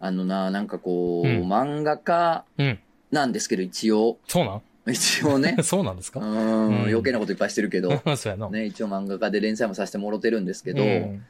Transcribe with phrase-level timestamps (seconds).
[0.00, 2.78] あのな、なんかこう、うん漫画家うん。
[3.10, 4.18] なんですけど、一応。
[4.26, 4.62] そうなん？
[4.90, 5.56] 一応ね。
[5.62, 7.90] そうなんですうかん、うん余計なこといっぱいしてるけど。
[8.16, 8.48] そうやな。
[8.50, 11.24] ね、一応漫画家で連載もさせてもろてるんですけど、うん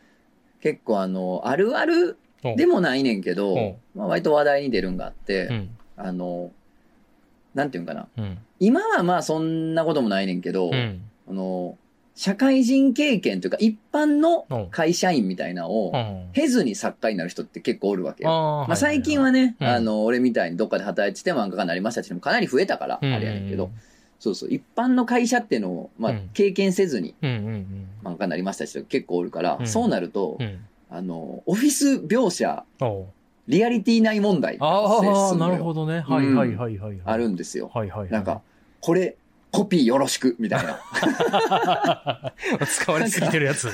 [0.63, 2.19] 結構あの、あるある
[2.57, 5.71] でもないねんけど、うんまあ、割と話題に出るんがあって、うん。
[5.97, 6.51] あの、
[7.55, 8.07] なんていうんかな。
[8.19, 8.39] うん。
[8.61, 11.01] 今はまあそんなこともないねんけど、うん。
[11.29, 11.79] あの、
[12.15, 16.31] 社会人経験というか一般の会社員みたいなのをうん。
[16.33, 18.31] 経ずに作家になる人って結構おるわけよ。
[18.31, 23.71] まあ、最近はね、うんあの、俺みたいにどっかで働いてて漫画家になりましたってもかなり増えたから、あれやねんけど、
[24.19, 27.65] そうそう、一般の会社っていうのを、まあうん、経験せずに漫
[28.05, 30.39] 画家になりましたって結構おるから、うんそうなると。
[30.93, 32.65] あの、オフィス描写、
[33.47, 36.01] リアリティない問題ああ、なるほどね。
[36.01, 37.01] はいはいはいはい。
[37.05, 37.71] あるんですよ。
[37.73, 38.11] はいはいはい。
[38.11, 38.43] なんか、
[38.81, 39.17] これ、
[39.51, 40.81] コピーよろしく、みたいな。
[42.67, 43.69] 使われすぎてるやつ。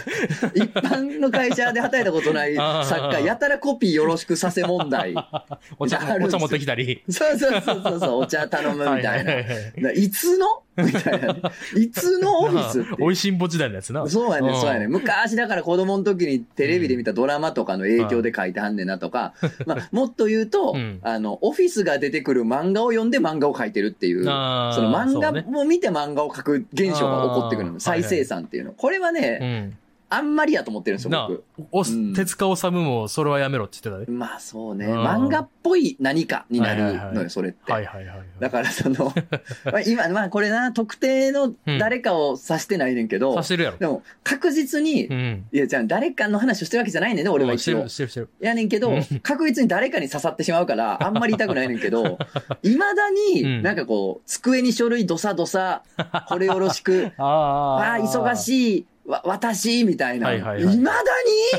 [0.55, 5.15] 一般の会社で働いたことない作家、やたらコピーよろしくさせ問題。
[5.79, 7.03] お茶、お茶持ってきたり。
[7.11, 9.33] そうそうそうそうお茶頼むみたいな。
[9.33, 11.43] はいはいはいないつの みたいなね。
[11.77, 14.07] いつのオフィスっておいしんぼ時代のやつな。
[14.09, 14.89] そうやね、んそうやね。
[14.89, 27.81] 昔だから子供の時にテレビで見たドラマとかの影響で書いてはんねんなとか、まあ、もっと言うと、うんあの、オフィスが出てくる漫画を読んで漫画を書いてるっていう、その漫画そうねも見て漫画を描く現象が起こってくるの。
[27.81, 28.73] 再生産っていうの。
[28.73, 29.79] これはね、うん。
[30.09, 34.17] あんまりやと思ってるんですよ、僕。、おうん手塚治虫もそれはやめろって言ってたで。
[34.17, 37.73] まあそうね、うん漫画っぽい何かになるのよ、はいはいはいそれって。
[37.73, 38.27] はいはいはいはい。
[38.39, 39.13] だからその、
[39.67, 43.79] まあ今、まあこれな、特定の誰かを指してないねんけど、さしてるやろ。
[43.79, 45.45] でも確実に、うん。
[45.53, 47.89] いや、じゃあ誰かの話をしてるわけじゃないねんね、俺は一応してる、。
[47.89, 48.29] してる、してる。
[48.41, 52.19] やねんけどうん、確実に誰かに刺さってしまうから、あんまり痛くないねんけど、
[52.63, 55.83] 未だうんになんかこう、机に書類どさどさ、
[56.29, 58.37] これよろしく、 あああ、忙い。
[58.37, 60.75] しい、わ、私、みたいな、はいはいはい。
[60.75, 60.93] 未だ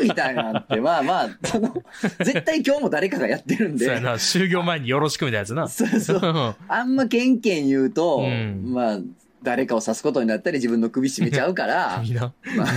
[0.02, 0.09] に？
[0.09, 1.73] みたいなって、まあまあ、その、
[2.20, 5.68] 絶対今日も誰かがやってるんで、そうやな、就業前によろしくみたいなやつな。
[5.70, 6.56] そうそう。
[6.68, 8.64] あんまケンケン言うと、うん。
[8.73, 9.00] まあ、
[9.44, 12.03] 誰かを刺すことになったり自分の首絞めちゃうから。
[12.56, 12.68] まあ、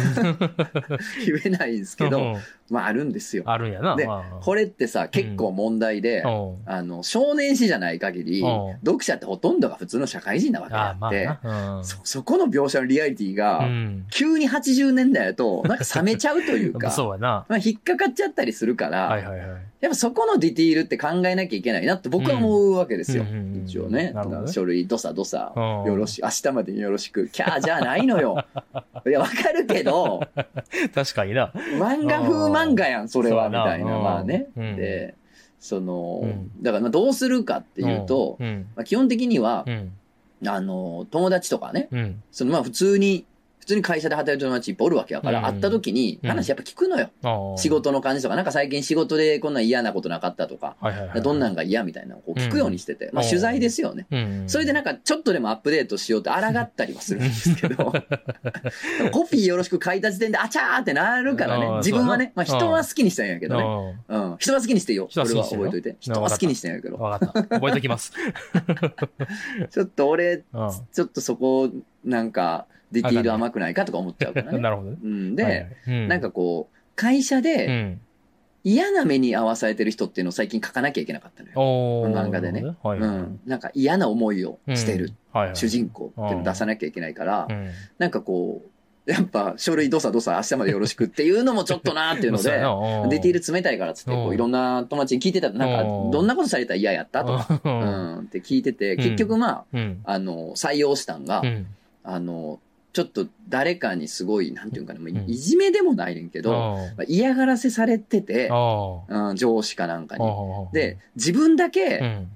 [1.26, 2.36] 言えないんですけど、うん
[2.70, 3.42] まああるんですよ。
[3.46, 3.96] あるんやな。
[3.96, 11.76] でまあこれってさ、結構問題で、うんあの、少年誌じゃない限りうん、読者ってほとんどが普通の社会人なわけでああって、まあな。
[11.76, 14.06] うんそ、そこの描写のリアリティが、うん。
[14.10, 17.44] 急に80年代だと、なんか冷めちゃうというか、 そうやな。
[17.48, 19.48] まあ引っかかっちゃったりするから、はいはいはい。
[19.80, 23.22] やっぱそこのディティールって考えなきゃいけないなって僕は思うわけですよ。
[23.22, 24.12] うんうんうんうん一応ね。
[24.12, 28.44] なるほどね書類どさどさ、うんよろし、明日までによろしく、キャーじゃないのよ。
[29.06, 30.20] いや、わかるけど、
[30.94, 31.52] 確かにな。
[31.78, 33.96] 漫画風漫画やん、それは、みたいな。
[33.96, 34.46] うんまあね。
[34.56, 35.14] うんで、
[35.58, 38.66] その、うんだからまあどうするかっていうと、うん。
[38.76, 39.92] まあ、基本的にはう、ん。
[40.46, 42.22] あの、友達とかね、うん。
[42.32, 43.26] そのまあ普通に、
[43.60, 47.10] 普通に会社で働いてる友達いっぱいおるわけやから、うん会った時に話やっぱ聞くのよ。
[47.56, 47.70] 仕。
[47.70, 51.22] 事の感じとか、なんか最近仕事でこんな嫌なことなかったとか、はいはいはい。
[51.22, 54.06] どんなんが嫌みたいなのをこう聞くようにしてて、まあうん取材ですよね。
[54.10, 54.44] うん。
[54.48, 57.92] それでなんかちょっとでもアップデートしようって抗ったりはするんですけど、でも
[59.12, 61.76] コピーよろしく書いた時点であちゃーってなるからねあー。
[61.78, 63.62] 自分はね、まそうやなあ人は好きにしたんやけどね。
[63.62, 63.98] ね。
[64.08, 64.36] うん。
[64.38, 65.06] 人は好きにしてよ。
[65.08, 65.96] 人はこれ好きにしてるよは覚えといて。
[66.00, 66.96] 人は好きにしてんやけど。
[66.96, 67.42] わかった。
[67.42, 68.12] 覚えときます。
[69.70, 71.70] ちょっと俺、うんちょっとそこ、
[72.04, 74.58] なんか、ディティール甘くないかとか思っちゃうからね。
[74.60, 74.96] なるほどね。
[75.02, 75.36] うん。
[75.36, 78.00] はいはで、い、うんなんかこう、会社うでん。
[78.62, 81.54] 嫌な目に遭わされてる人っていうのを最近書かなきゃいけなかったのよ。
[82.10, 82.62] 漫画でね。
[82.82, 83.40] はいはいはいうん。
[83.46, 87.68] なんか嫌な思いをしてるはいはい主人公っていうのを出さなきゃいけないからう、ん
[87.98, 88.62] なんかこ
[89.06, 100.00] う、やっぱ書類どさどさ明日までよろしくっていうのもちょっとなーっていうので、ディティール冷たいからっつって、こううんいろんな友達に聞いてたら、なんか、うんどんなことされたら嫌やったとか、ううんん、って聞いてて、結局まあ、うん。
[100.04, 101.66] あの、採用したんがう、ん。
[102.04, 102.60] あの、
[102.92, 106.52] ちょっと誰かにすごい、なんていうかな、いじめでもないねんけど、
[106.96, 110.18] まあ嫌がらせされてて、あうん、上司かなんかあ。
[110.18, 110.72] に。
[110.72, 112.26] で、、自分だうけ、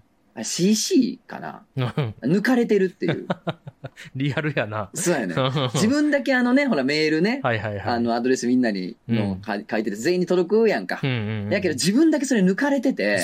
[0.43, 1.84] CC かなうん
[2.22, 3.26] 抜かれてるっていう。
[4.16, 4.91] リアルやな。
[4.94, 5.34] そうやね。
[5.34, 7.81] 自自分だけあのね、ほらメールね、はいはいはい。
[7.82, 11.06] あのアドレスみんなにのか書いてて全員に届くやんかう。
[11.06, 13.20] んうんうん、やけど自分だけそれ抜かれてて。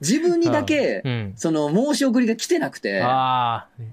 [0.00, 1.32] 自分にだけう、ん。
[1.36, 3.02] その申し送りが来てなくて。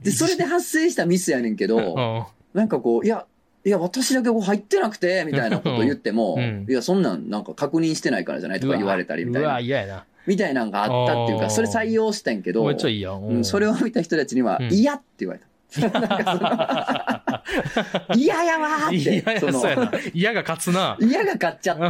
[0.03, 2.25] で、それで発生したミスやねんけうど、ん。
[2.53, 3.25] なんかこう、いや、
[3.63, 6.65] いや、私だけこう入ってなくて、みたいなこと言っても、うん。
[6.67, 10.05] いや、そんなんなんか確認してないからじゃないとか言われたりみたいうわ、な、嫌やな。
[10.25, 13.21] みたいなんがあったっていうか、それ採用したんやけど、めっちゃいいやん。
[13.21, 14.73] うん、それを見た人たちには、うん。
[14.73, 15.47] 嫌って言われた。
[18.15, 18.95] 嫌やわーって。
[18.95, 19.91] いやそうやな。
[20.13, 20.97] 嫌が勝つな。
[21.01, 21.81] 嫌が勝っちゃって。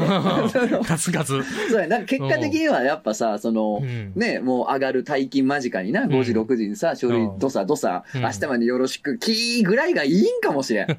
[0.79, 1.43] 勝つ勝つ。
[1.71, 4.13] そうや、なんか結果的にはやっぱさ、そのう、ん。
[4.15, 10.87] ね、もう上がる大金間近にな、5時、うん6時にさ、書類うんどさどさ、うん明日までよろしく、キーぐらいがいいんかもしれん。
[10.87, 10.93] リ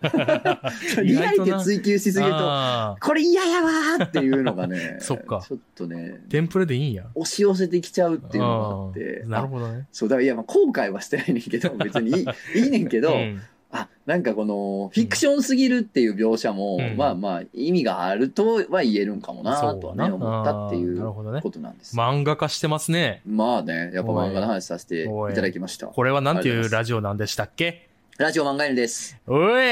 [1.18, 7.04] アリティ追求しすぎると、これ嫌やわーっていうのがね、そっかちょっとね、テンプレでいいんや。
[7.14, 9.86] 押し寄せてきちゃうっていうのがあってなるあほどね。
[9.92, 12.24] そうだ、いや、まあ後悔はしてないねんけど、別にい
[12.54, 13.40] いいいねんけど、うん
[13.74, 21.96] あ、なんかこの、フィクションすぎるっていう描写も、うんまあまあ、意味があるとは言えるんかもなとはね、思ったっていうほどねことなんです。
[21.96, 23.22] 漫画化してますね。
[23.24, 25.86] まあね、やっぱ漫画の話させていただきました。
[25.86, 27.88] これはなんていうラジオなんでしたっけ？
[28.18, 29.16] ラジオ漫画犬です。
[29.26, 29.64] おい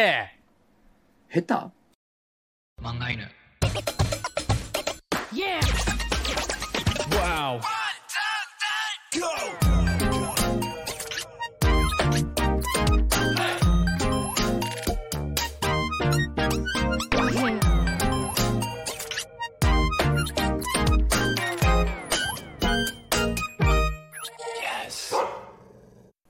[1.30, 1.54] 下手？
[2.82, 3.20] 漫画犬
[7.10, 7.60] Wow!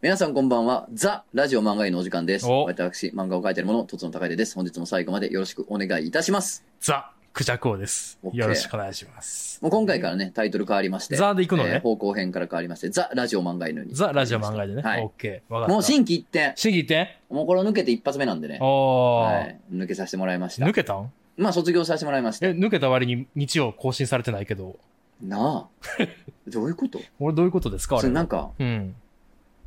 [0.03, 0.89] 皆さんこんばんは。
[0.95, 2.47] ザ・ラジオ漫画犬のお時間です。
[2.47, 4.55] お私、漫画を描いている者、とつの高出です。
[4.55, 6.65] 本日も最後までよろしくお願いいたします。
[6.81, 8.19] ザ・クジャクオです。
[8.33, 9.61] よろしくお願いします。
[9.61, 11.17] もう今回からね、タイトル変わりまして。
[11.17, 13.95] ザで行くのねえー方向編から変わりまして、ザ・ラジオ漫画犬に。
[13.95, 14.81] ザ・ラジオ漫画でね。
[14.81, 15.69] はいオッケー。
[15.69, 16.55] もう新規一点。
[16.57, 18.59] 審議ってもうこれを抜けて一発目なんでね。
[18.59, 19.61] はい。
[19.71, 20.73] 抜けさせてもらいました抜。
[20.73, 21.13] けたん？
[21.37, 22.47] まあ、卒業させてもらいました。
[22.47, 24.79] え、抜けた割に日曜更新されてないけど。
[25.23, 26.07] なあ。
[26.49, 26.99] どういうこと？
[27.19, 27.97] 俺どういうことですか？
[27.97, 28.01] あれ。
[28.01, 28.95] それなんか、うん。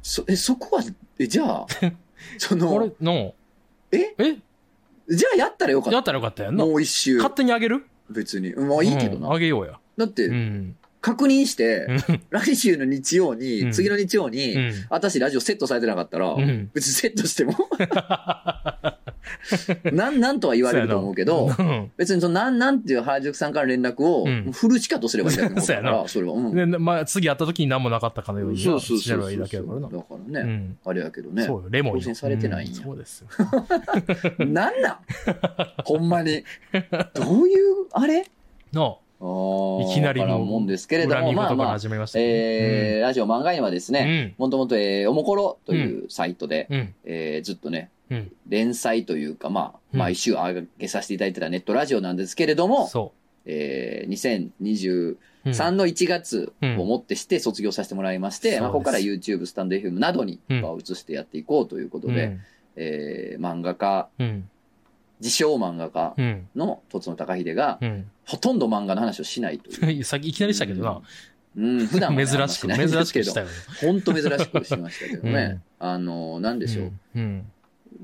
[0.03, 0.83] そ、え、そこは、
[1.17, 1.65] え、じゃあ、
[2.37, 3.33] そあれの、の
[3.91, 4.13] え？
[4.19, 4.37] え？
[5.09, 5.95] じゃあやったらよかった。
[5.95, 6.65] やったらよかったやんな。
[6.65, 7.17] もう一周。
[7.17, 7.85] 勝手にあげる？
[8.09, 8.53] 別に。
[8.53, 9.31] まあいいけどうんな。
[9.33, 9.79] あげようや。
[9.97, 10.75] だって、うん。
[11.01, 14.73] 確認して、うん来週の日曜うに、ん次の日曜に、うん。
[14.89, 17.53] 私ラジオセットされてなかったら、うん別にセットしても、
[19.91, 26.33] なん、なんとは言われると思うけど、うん別にその、なん、なんっていう原宿さんから連絡を、フルシカとすればいいだけのことだか それは。
[26.33, 26.55] うん。
[26.55, 29.87] で、まあ、次会った時に何もなかったかのようになそうそうそうだからな。
[29.89, 30.77] だからうね、ん。
[30.85, 31.43] あれやけどね。
[31.43, 31.99] そうよ、レモンよ。
[31.99, 33.27] 更新されてないんやうそうですよ。
[34.45, 34.97] なんなん？
[35.85, 36.43] ほんまに。
[37.13, 38.25] どういう、あれ？
[38.73, 42.29] の、いきなりわからんもんですけれども、まあまあ、始めましたけど。
[42.29, 46.79] えーラジオ漫画犬はですね、もともと、えーおもころというサイトで、うん。
[46.79, 46.93] うん。
[47.05, 48.31] えーずっとね、うん。
[48.49, 53.13] 連載というか、まあ、うん毎週上げさせていただいてたネットラジオなんですけれども、そ
[53.45, 55.17] えー2023う。
[55.45, 62.37] うんの1月をもってして卒業させてもらいまして、うんまあ、ここから YouTube、スタンド FM などにうん移してやっていこうということで、
[62.75, 64.49] えー漫画家、うん。
[65.19, 66.47] 自称漫画家うん。
[66.55, 68.09] のとつの高秀が、うん。
[68.25, 69.97] ほとんど漫画の話をしないという。
[69.97, 70.03] うん。
[70.03, 71.01] さっきいきなりしたけどな。
[71.55, 73.47] うん、普段はね、珍しく、珍しくしたよ。
[73.81, 75.61] 本当珍しくしましたけどね。
[75.79, 76.91] あの、なんでしょう。
[77.15, 77.45] うん。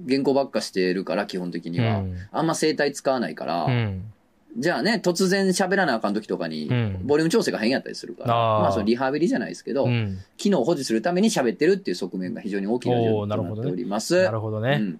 [0.07, 1.99] 原稿ばっかしてるから、基本的には。
[1.99, 2.15] うん。
[2.31, 4.13] あんま声帯使わないから、うん。
[4.57, 10.19] じゃあね、突然喋らなあかん時とかに、うんボリューム調整が変やったりするから、まあそのリハビリじゃないですけど、うん。
[10.37, 14.23] 機能を保持するために喋ってるっていう側面が非常に大きな状況おーなっております。
[14.23, 14.77] なるほどね。
[14.79, 14.99] うん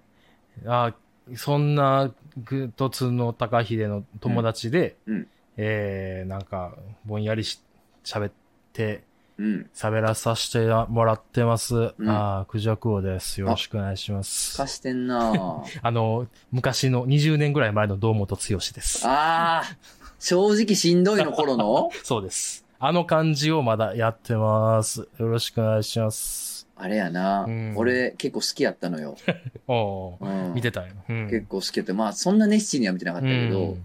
[0.66, 0.94] あ
[1.36, 2.12] そんな、
[2.44, 6.74] ぐとつの高秀の友達で、うんうんえー、なんか、
[7.04, 7.60] ぼんやりし、
[8.04, 8.32] 喋っ
[8.72, 9.02] て、
[9.38, 9.70] うん。
[9.74, 11.74] 喋らさせてもらってます。
[11.74, 13.40] んああ、クジャクオです。
[13.40, 14.56] よろしくお願いします。
[14.56, 19.02] 貸してんなぁ あの、昔の20年ぐらい前の堂本剛です。
[19.04, 19.76] あー、
[20.18, 21.90] 正直しんどいの頃の？
[22.04, 22.66] そうです。
[22.78, 25.08] あの感じをまだやってます。
[25.18, 26.49] よろしくお願いします。
[26.80, 27.74] あれやな、うん。
[27.76, 29.16] 俺結構好きやったのよ。
[29.68, 30.54] おうーん。
[30.54, 30.88] 見てたよ。
[31.08, 31.28] うん。
[31.28, 33.76] 結構好きやって、まあそんな熱心には見てなかったけど、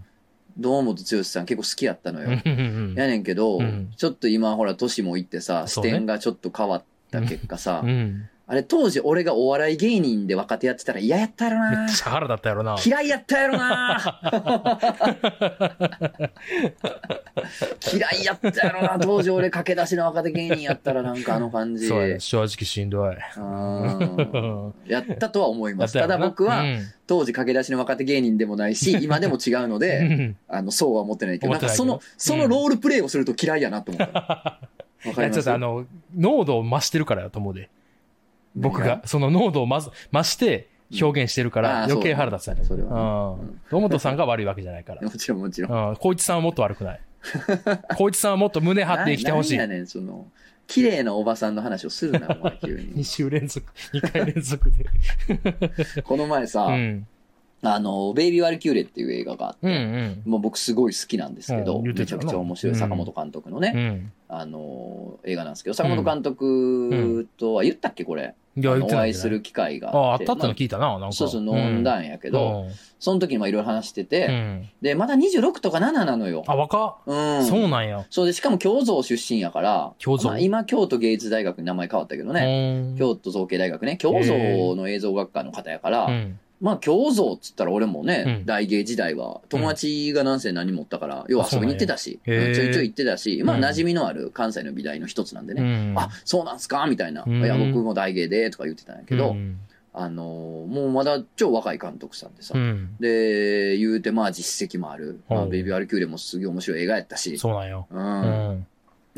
[0.58, 2.30] 堂本剛さん結構好きやったのよ。
[2.30, 3.92] やねんけど、うん。
[3.96, 8.28] ちょっと今ほら年もいってさ、視点がちょっと変わった結果さ、うん。
[8.48, 12.76] あれ当時俺がお笑い芸人で若手やってたら嫌やったやろめっなちゃ腹だったやろな。
[12.84, 14.20] 嫌いやったやろな
[17.92, 21.88] 嫌いやったやろな当時俺駆け出しの若手芸人やったらなんかあの感じ。
[21.88, 23.16] そうやね正直しんどい。
[23.36, 25.94] うんやったとは思います。
[25.94, 34.18] たただ僕はうん当時駆け出しの若手芸人でもないし、今でも違うのうで、 んあの、そうは思ってないけど、なんかその、そのロールプレイをすると嫌いやなと思った。
[35.06, 35.34] わかります？
[35.34, 35.84] ちょっとあの、
[36.16, 37.70] 濃度を増してるからやと思うで。
[38.56, 40.68] 僕何が、その濃度をまず、増して
[41.00, 43.60] 表現してるから余計腹立つやねそれはねうん。
[43.70, 45.02] 堂本さんが悪いわけじゃないから。
[45.06, 45.88] もちろんもちろん。
[45.88, 45.94] うん。
[45.94, 47.00] 光一さんはもっと悪くない。
[47.90, 49.66] 光一さんはもっと胸張って生きてほしいな。
[49.66, 50.26] んやねん、その、
[50.66, 53.04] 綺麗なおばさんの話をするな、お前急2に。
[53.04, 56.02] 週連続、2回連続で。
[56.02, 57.06] この前さ、うん。
[57.74, 60.30] あの、ベイビー・ワルキューレっていう映画があって、うんうん。
[60.30, 64.12] もう僕すごい好きなんですけど、めちゃくちゃ面白い坂本監督のね、うん。
[64.28, 68.34] あの、映画なんですけど、坂本監督とは言ったっけこれ？
[68.58, 70.16] お会いする機会がああ、ああっ。
[70.16, 71.06] ってたってのま聞いたな、なんか。
[71.08, 72.64] あそうそう、飲んだんやけど、
[72.98, 74.68] その時にまあいろいろ話してうて、ん。
[74.80, 76.42] で、まだ26とか7なのよ。
[76.46, 77.40] あ、若うっ。
[77.42, 77.44] ん。
[77.44, 78.06] そうなんや。
[78.08, 86.38] そうで、しかも京造出身やから、京造まあ今京都芸術大学に名前変わったけどね、ね京都造形大学ね、京造の映像学科の方やから、うん。
[86.60, 95.98] まあ京造っつったら俺もね、うん大芸時代は友達が何せ何持ったから、要は遊びに行ってたし、そうなんやへーちょいちょい行ってたし、まあうん馴染みのある関西の美大の一つなんでね、うん。
[95.98, 99.58] あ、そうなんすかみたいな、うんいや、僕も大芸で、とか言ってたんやけど、うん
[99.98, 102.96] あのーもうまだ超若い監督さんでさ、うん。
[103.00, 107.86] で、言うてまあ実績もある、まあ、うんベイビー・アルキューレもすげえ面白い映画やったし、そうなんよ。
[107.90, 108.66] うんうん。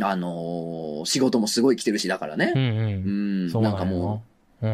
[0.00, 2.58] あのー仕事もすごい来てるし、だからねう。
[2.58, 3.10] んうう
[3.44, 3.46] ん。
[3.46, 4.10] ん、そうなんかもなんよな。
[4.12, 4.20] うんう、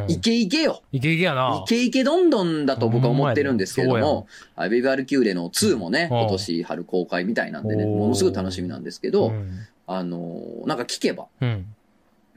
[0.08, 0.82] イケイケよ。
[0.92, 1.68] いけいけやなイ。
[1.68, 4.26] ケイケどんどんだと僕は思ってるんですけれども、
[4.56, 11.66] あベイビー・アルキューレの2もね、うん今年春公開みたいなんでね、ものすごい楽しみなんですけど、うんあのーなんか聞けば、うん。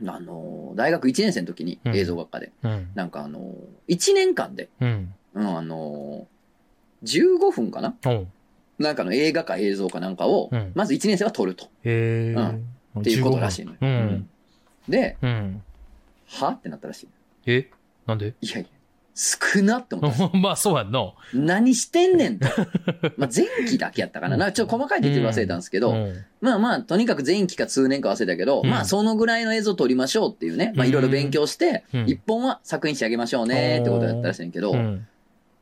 [0.06, 2.88] あのー大学1年生の時にうん映像学科で、うん。
[2.96, 5.14] なんかあのー、1年間で、うん。
[5.34, 7.96] うん、あのー、15分かな？
[8.80, 11.66] なんかの映画か映像かなんかをうん、まず1年生は撮ると。
[11.84, 12.36] へえ。
[13.00, 13.78] っていうことらしいのよ。
[13.82, 14.30] ううんん。
[14.90, 15.62] で、うん。
[16.28, 16.50] は？
[16.50, 17.08] ってなったらしい。
[17.48, 17.70] え
[18.06, 18.36] なんで？
[18.42, 18.68] いやいや、
[19.16, 20.30] 少なって思った。
[20.38, 21.14] まあ、そうやんな。
[21.34, 22.48] 何してんねんと。
[23.18, 24.38] まあ前期だけやったかな。
[24.38, 35.08] なんかちょっと細かいディテール忘れたんですけど、うんまあまあ、とにかく前期か通年か忘れたけど、うんまあそのぐらいの映像撮りましょうっていうね、まあいろいろ勉強して、うん一本は作品仕上げましょうねってことやったらしいんやけど、うん。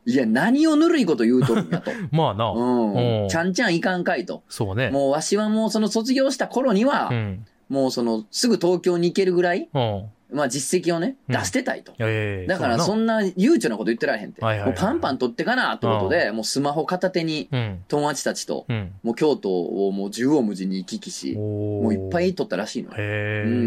[0.08, 1.90] いや、何をぬるいこと言うとるんやと。
[2.12, 2.52] まあな。
[2.52, 3.26] うんう。
[3.26, 4.44] んちゃんちゃんいかんかいと。
[4.50, 4.92] そうね。
[4.92, 7.46] もうわしはもうその卒業した頃には、うん。
[7.70, 10.04] もうそのすぐ東京に行けるぐらい、うん。
[10.32, 11.94] まあ実績をね、うん出してたいと。
[12.00, 12.48] ええ。
[12.48, 14.42] だからそうんな悠長なこと言ってられへんって。
[14.42, 17.84] もうパンパン取ってかなってことで、もうスマホ片手にうん。
[17.88, 18.92] 友達たちと、うん。
[19.04, 22.92] もう京都をもう縦横無尽に行き来し、ももういっぱい撮ったらしいの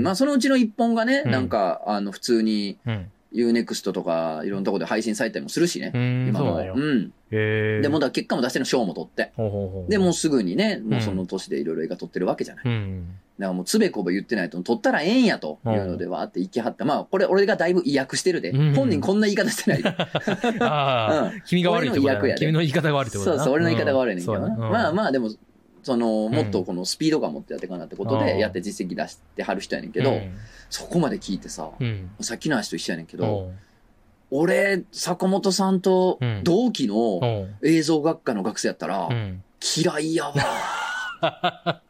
[0.02, 3.10] まあそのうちの一本がね、うんなんか、あの、普通にうん。
[3.34, 5.92] UNEXT とかいろんなとこで配信されたりもするしね。
[5.94, 6.28] うん。
[6.28, 6.56] 今も。
[6.56, 7.12] そうなん。
[7.30, 9.32] でも結果も出しての賞も取って。
[9.88, 12.64] で、もうすぐにね、もうその年でいろいろ映画撮ってるわけじゃない。
[13.38, 13.42] うん。
[13.42, 16.84] だからもうつべこべ言ってないと、撮ったらええんやというのでわーって行きはった。
[16.84, 18.50] まあ、これ俺がだいぶ意訳してるで。
[18.50, 19.88] うん本人こんな言い方してないで。
[20.60, 23.42] ああ、うん君が悪いってこと君の言い方が悪いってことだな。
[23.42, 24.48] そうそう、俺の言い方が悪いねんけどな。
[24.56, 24.92] まああ。
[24.92, 25.30] まあでも、
[25.82, 30.20] その、んもっとこのスピード感持ってやっていかなってことうんで、やって実績出してはる人やねんけど、
[30.68, 32.10] そこまで聞いてさ、うん。
[32.20, 33.56] さっきの話と一緒やねんけど、うん。
[34.30, 37.54] 俺、坂本さんとうん同期のうん。
[37.66, 39.42] 映像学科の学生やったらう、ん。
[39.76, 40.34] 嫌いやわ。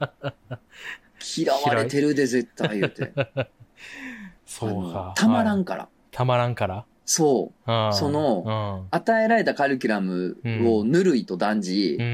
[1.36, 3.12] 嫌われてるで、絶対言うて。
[4.46, 5.12] そうか。
[5.16, 5.88] たまらはいんから。
[6.10, 6.84] たまらんから？
[7.04, 7.72] そう。
[7.72, 12.02] うんそのう与えられたカリキュラムをぬるいと断じ、ん。
[12.02, 12.04] う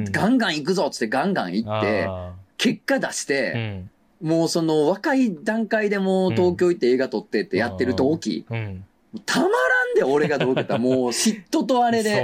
[0.00, 0.04] ん。
[0.12, 3.84] ガンガン行くぞっつってガンガン行って、あ結果出しーて、
[4.22, 8.56] もうその若い段階でもう東京行って映画撮ってってやってる同期、うん。
[8.56, 8.84] うん。
[9.26, 12.22] たまらんで俺が同期やったら もう嫉妬とあれで。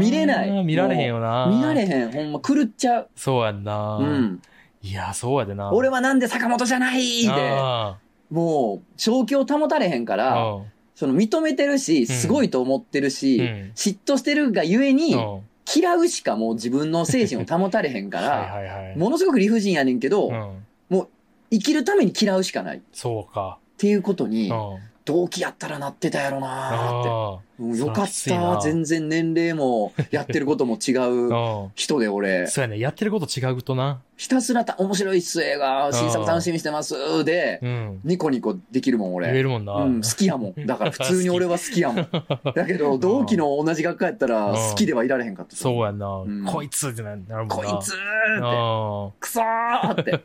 [0.00, 1.46] 見れない見られへんよな。
[1.50, 2.12] 見られへん。
[2.12, 3.08] ほんま狂っちゃう。
[3.16, 3.96] そうやんな。
[3.96, 4.42] うん。
[4.88, 5.72] いや、そうやでな。
[5.72, 7.98] 俺はなんで坂本じゃないで、あ
[8.30, 10.64] もう、正気を保たれへんかーら、うん
[10.94, 15.40] その認めてるし、すごいと思ってるし、うん嫉妬してるがゆえに、うん
[15.76, 18.96] 嫌うしかもう自分の精神を保たれへんか はいら、はいはい。
[18.96, 21.06] ものすごく理不尽やねんけど、うん。
[21.50, 23.58] 生きるために嫌うしかないっそうか。
[23.76, 24.78] ていうことにう、ん。
[25.04, 27.08] 同期やったらなってたやろなーって。
[27.10, 28.60] あよかった。
[28.62, 31.08] 全然年齢も、やってることも違あ。
[31.08, 31.32] う う
[31.66, 31.70] ん。
[31.74, 32.78] 人で俺、そうやね。
[32.78, 34.00] やってること違うとな。
[34.16, 38.00] ひたすらた面白いっす映画、新作楽しみにしてますで、うん。
[38.04, 39.28] ニコニコできるもん俺。
[39.28, 39.74] 言えるもんな。
[39.74, 40.54] うん、好きやもん。
[40.66, 42.08] だから普通に俺は好きやもん。
[42.54, 45.56] だけど、同期の同じ学科やったらうん好きではいられへんかった。
[45.56, 46.06] そうやんな。
[46.24, 47.56] んこいつってななるもんな。
[47.56, 50.20] こいつーって、あくそーって。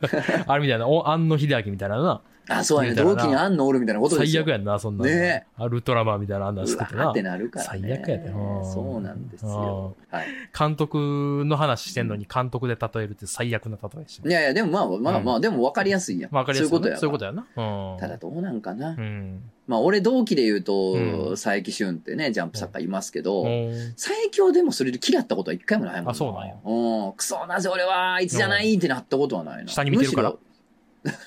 [0.46, 0.52] あ。
[0.52, 2.20] あれみたいな、お、安野秀明みたいなな。
[2.48, 2.96] あ、そうやね。
[2.96, 4.42] 言うたらな同期にあんのおるみたいなことですよ。
[4.44, 5.10] 最悪やんな、そんなの。
[5.10, 7.22] ねアルトラマンみたいなあんなんう作ってなわーって。
[7.24, 7.80] なるからね。
[7.82, 9.96] 最悪やでうんそうなんですよ。
[10.10, 10.26] はい。
[10.56, 16.34] 監督の話してんのに監督で例えるって最悪な例えしいやいや、でもまあまあまあ、でも分かりやすいやん。
[16.34, 16.70] わかりやすい。
[16.70, 16.96] そういうことや。
[16.98, 17.46] そういうことやな。
[17.56, 17.98] うん。
[17.98, 18.90] ただどうなんかな。
[18.90, 19.42] うん。
[19.66, 27.12] まあ俺同期で言うと、うん佐伯俊ってね、ジャンプ作家いますけど、うん佐伯をでもそれで嫌ったことは一回もないもんあそうなんやうん。
[27.14, 29.70] クソ、なぜ俺はあいつじゃないってなったことはないな。
[29.70, 31.18] 下に見てるからむし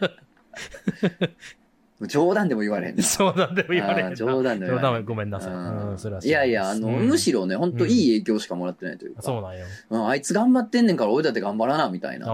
[0.00, 1.28] ろ。
[2.02, 3.02] 冗談でも言われへんな。
[3.02, 5.52] そうなんでも言われへん冗談でも言われへん冗談はごめんなさい。
[5.52, 7.08] うん、それはいやいや、あの、うん。
[7.08, 9.64] むしろね、本当いい影響しかもらってないというか、そうなんよ。
[9.90, 12.26] うんあいつ頑張ってんねんから俺だって頑張らな、みたいな。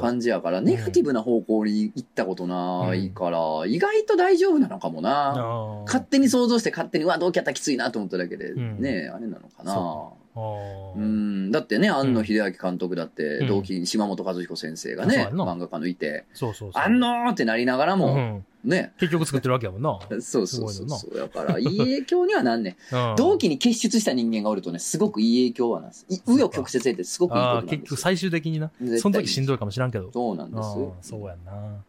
[0.00, 5.82] 感じやから、ネガティブな方向に行ったことないから、意外と大丈夫なのかもな。
[5.86, 8.80] 勝手に想像して勝手に、うわ、同期やったらきついなと思っただけで、うん。
[8.80, 16.82] ねあれなのかなうん、だってね、庵野秀明監督だって、うん同期、島本和彦先生がね、うやな漫画家のいて、そうそうそう。
[16.82, 18.44] あんのーってなりながらうも、ん。
[18.64, 19.98] ね、結局作ってるわけやもんな。
[20.22, 21.18] そうそうそうそう。
[21.18, 22.74] だから、いい影響にはなんねん。
[23.10, 26.06] うん同期に結出した人間がおるとね、すごくいい影響はなんです。
[26.08, 27.78] い紆余曲折ってすごくいいことなんですよ。
[27.78, 28.70] 結局最終的にな。
[29.00, 30.10] その時しんどいかもしらんけど。
[30.12, 30.56] そうなんで
[31.02, 31.84] すそうやんな。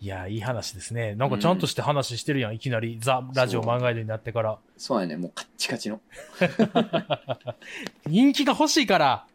[0.00, 1.14] いや、いい話ですね。
[1.16, 2.54] なんかちゃんとして話してるやん。
[2.54, 4.58] いきなりザ・ラジオ漫画でになってから。
[4.76, 6.00] そうやね、もうカッチカチの。
[8.06, 9.26] 人気が欲しいから。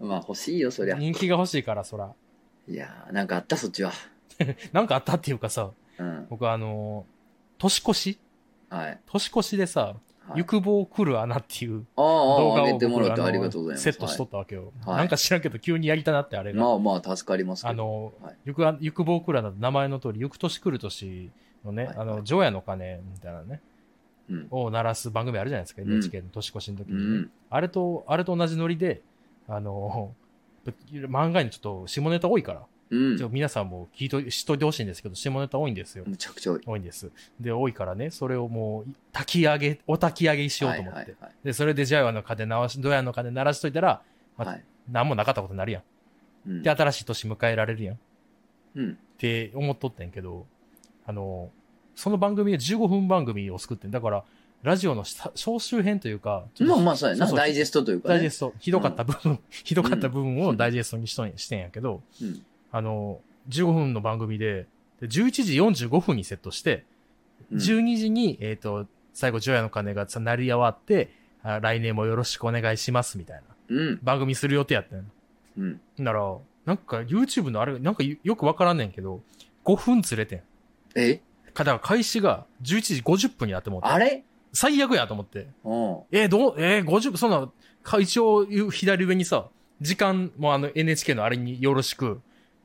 [0.00, 0.96] まあ欲しいよ、そりゃ。
[0.96, 2.12] い人気が欲しいから、そら。
[2.68, 3.92] やー、なんかあった、そっちは。
[4.72, 6.26] なんかあったっていうかさ、うん。
[6.28, 7.18] 僕あのー
[7.60, 8.18] 年越し？
[8.70, 9.00] はい。
[9.06, 9.96] 年越しでさ、はい
[10.36, 12.78] 欲望来る穴っていう動画を。
[13.76, 14.72] セットしとったわけよ。
[14.84, 16.60] はいなんか知らんけど急にやりたなってあれが。
[16.60, 17.66] まあまあ、助かります。
[17.66, 21.30] あの、はいゆくあ、ゆくぼうくらな名前の通り、ゆく年来る年
[21.64, 23.60] のね、はいあの、除夜の鐘みたいなね、
[24.30, 24.46] うん。
[24.50, 27.30] を鳴らす番組あるじゃないですか、うん NHK の年越しの時うにね、ん。
[27.50, 29.02] あれと、あれと同じノリで、
[29.48, 30.14] あの、
[30.92, 36.04] 漫画にちょっと下ネタ多いから、うん皆さんも聞いと、知っといてほしいんですけど、下ネタ多いんですよ。
[36.06, 36.60] むちゃくちゃ多い。
[36.64, 37.10] 多いんです。
[37.38, 40.98] で、多いからね、それをもう、炊き上げ、お炊き上げしようと思って。
[40.98, 44.02] はいはいで、それでジャイアの鐘鳴らし、ドヤの鐘鳴らしといたら、
[44.36, 44.54] まはい。
[44.54, 44.64] はい。
[44.90, 45.82] なんもなかったことになるやん。
[46.46, 47.94] うんで、新しい年迎えられるやん。
[47.96, 47.98] っ
[48.76, 48.98] うん。
[49.18, 50.46] て思っとってんけど、
[51.06, 51.50] あの、
[51.94, 53.90] その番組で15分番組を作ってん。
[53.90, 54.24] だから、
[54.62, 57.30] ラジオのさ総集編というか、まあまあ、そうやな。
[57.32, 58.14] ダイジェストというかね。
[58.14, 62.42] ダイジェスト、ひどかった部分、ひどかった部分をダイジェストにしとんしてんやけど、うん。
[62.72, 64.66] あの、15分の番組で、
[65.00, 66.84] で11時45分にセットして、
[67.50, 71.10] うん12時に、えっ、と、最後、ジョヤの鐘がさ鳴り終わって、
[71.42, 73.42] あ来年もよろしくお願いします、みたいな。
[73.68, 74.00] うん。
[74.02, 75.10] 番組する予定やったん
[75.56, 75.80] うん。
[75.98, 79.22] なら、なんか YouTube のあれ、なんかよよくわからんねんけど、
[79.64, 80.42] 5分ずれてん。
[80.94, 81.20] え？
[81.54, 83.88] かだから開始が11時50分になって思って。
[83.88, 84.24] あれ？
[84.52, 85.48] 最悪やと思って。
[85.64, 85.98] うん。
[86.10, 87.50] えーどう、えー、50分、そんな、
[87.82, 89.48] か一応左上にさ、
[89.80, 92.20] 時間もあの NHK のあれによろしく、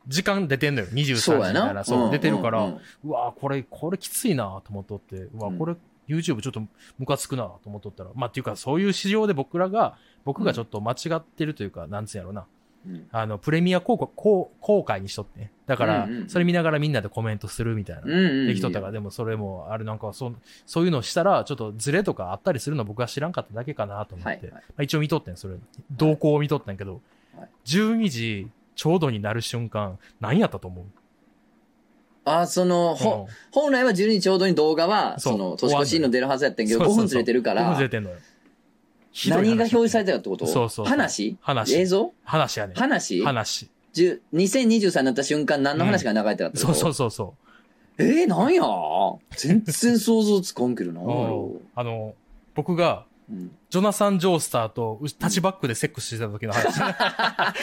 [0.07, 0.87] 時間出てんのよ。
[0.87, 1.65] 23時みそうやな。
[1.65, 1.83] たいな。
[1.83, 5.75] そう、ん出てるから、うんうわこれ、これきついなと思っとって、うわうんこれ、
[6.07, 6.61] YouTube ちょっと
[6.99, 9.95] ムカつくなと思っとったら、まあっていうか、そういう市場で僕らが、
[10.25, 12.45] 僕がちょっと間違ってるというか、なんつうんやろうな。
[12.85, 15.51] うんあの、プレミア公開、公公開にしとってね。
[15.67, 18.01] だからうんうんう、んそれ見ながらみんなでコメントするみたいな。
[18.03, 18.47] うんうん。
[18.47, 24.29] できとったから、でもそれも、あれなんか、そう、そういうのをしたら、ちょっとズレとかあったりするの僕は知らんかっただけかなと思って。
[24.29, 25.55] はいはいまあ、一応見とってん、それ。
[25.91, 27.01] 動向を見とったんやけど、
[27.37, 30.85] はい12時ちょうどになる瞬間、何やったと思う？
[32.25, 37.05] あ、その、ほ、本来は12時ちょうどに動画は、その、年越しの出るはずやったんやけど、5そうそうそう。
[37.05, 38.15] 分ずれてるか5分らず、れてんのよ。
[39.27, 40.47] 何が表示されてたってこと？
[40.47, 41.37] そうそう話？
[41.41, 41.75] 話。
[41.75, 42.11] 映像？
[42.23, 42.75] 話やねん。
[42.75, 43.21] 話？
[43.23, 43.69] 話。
[43.91, 47.35] じゅ2023になった瞬間何の話が流れてたってこと、そうそうそうそ
[47.99, 48.63] えー、なんや？
[49.37, 51.01] 全然想像つかんけどな。
[51.01, 51.03] う。
[51.03, 51.07] う
[51.57, 51.61] ん。
[51.75, 52.15] あの、
[52.55, 56.67] 僕が、うんジョナサン・ジョースターとうタッチバックでセックスしてた時の話。
[56.67, 57.53] オーバー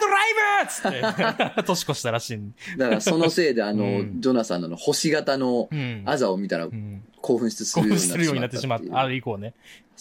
[0.00, 2.54] ドライブっつって、年越したらしいん。
[2.78, 6.04] だからそのせいであの、うんジョナサンの星型のうん。
[6.06, 7.02] あざを見たらうん。
[7.20, 9.00] 興奮してす興るよう奮するようになってしまった。
[9.00, 9.48] あるれ以降ね。
[9.48, 9.52] っ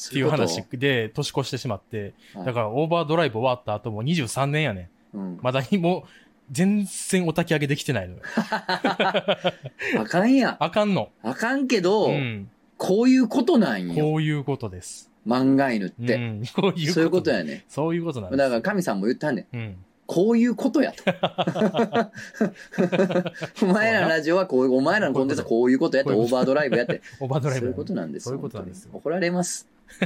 [0.08, 2.14] っていう話で年越してしまって。
[2.36, 4.90] だからオーバードライブ終わった後も23年やね。
[5.14, 6.06] ら、うん、まだにも、
[6.52, 8.22] 全然お焚き上げできてないのよ。
[8.36, 10.58] あかんやん。
[10.60, 11.10] あかんの。
[11.22, 12.50] あかんけど、うん。
[12.80, 13.94] こういうことなんよ。
[13.94, 15.12] こういうことです。
[15.28, 16.16] 漫画犬って。
[16.16, 16.44] うん。
[16.56, 16.94] こういうこと。
[16.94, 17.66] そういうことやね。
[17.68, 18.38] そういうことなんです。
[18.38, 19.56] だから神さんも言ったんねん。
[19.56, 19.76] うん。
[20.08, 21.04] こういうことやと。
[23.62, 27.02] お前らのラジオはこういう、お前らのコンテンツはこういうことやって、オーバードライブやって。
[27.20, 27.66] オーバードライブ。
[27.66, 29.68] そういうことなんですそういうことなんです怒られます。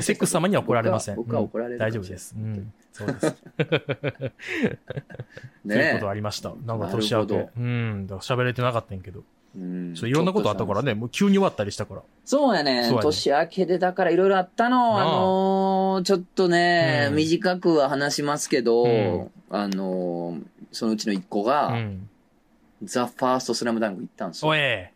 [0.00, 1.16] セックス様には怒られません。
[1.16, 2.36] 僕は怒られるうん大丈夫です。
[2.36, 2.72] うん。
[2.92, 3.26] そうです。
[5.64, 6.54] ねそういうことありました。
[6.64, 7.60] なんか年明けなるほ。
[7.60, 8.06] うん。
[8.20, 9.24] 喋れてなかったんやけど。
[9.56, 12.02] うんちょっといろんなことあったからね、もう急に終わったりしたから。
[12.24, 12.82] そうやね。
[12.84, 14.76] そうやね年明けでだからいろいろあったの。
[14.96, 20.42] なああのーちょっとね、うん短くは話しますけど、うんあのー
[20.72, 22.08] そのうちの一個うが、ん。
[22.82, 24.50] ザ・ファーストスラムダンク行ったんですよ。
[24.50, 24.92] おえ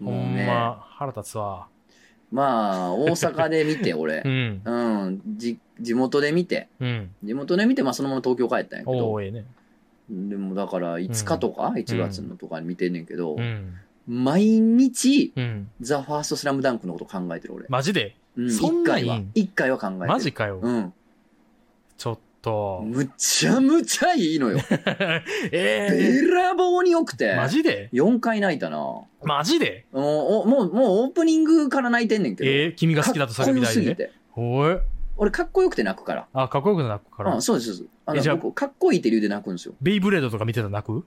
[0.00, 0.46] ほもうんね。
[0.46, 1.68] ま、腹立つわ。
[2.32, 4.28] まあ、大阪で見て、 俺う。
[4.28, 4.60] ん。
[4.64, 5.22] うん。
[5.36, 6.68] じ、地元で見て。
[6.80, 7.10] うん。
[7.22, 9.12] 地元で見て、まあそのまま東京帰ったんやけど。
[9.12, 9.44] おえね。
[10.10, 13.74] でもだから5日とか1月のとかに見てんねんけど、うん。
[14.06, 15.70] 毎日、うん。
[15.80, 17.66] ザ・ファーストスラムダンクのこと考えてる俺。
[17.68, 18.16] マジで？
[18.36, 19.22] うん、そん1なんいい回は。
[19.34, 20.06] 一回は考えてる。
[20.06, 20.60] マジかよ。
[20.62, 20.92] うん。
[21.96, 22.82] ちょっとと。
[22.84, 24.58] むちゃむちゃいいのよ。
[25.52, 27.36] えべらぼうに良くえて。
[27.36, 28.76] マジで？4回泣いたな。
[28.76, 29.86] もマジで？
[29.92, 32.50] う、おもう、もうオープニングから泣いてんねんけど。
[32.50, 33.82] ええ君が好きだとかっこよ叫びたいで。
[33.82, 34.10] すぎて。
[34.36, 34.78] おい。
[35.18, 36.26] 俺かっこよくて泣くから。
[36.32, 37.40] あ、かっこよくなくからあ。
[37.42, 37.90] そうです、そうです。
[38.06, 39.74] あえじゃあの、僕、かっこいいって理由で泣くんですよ。
[39.82, 41.04] ベイブレードとか見てたら泣く？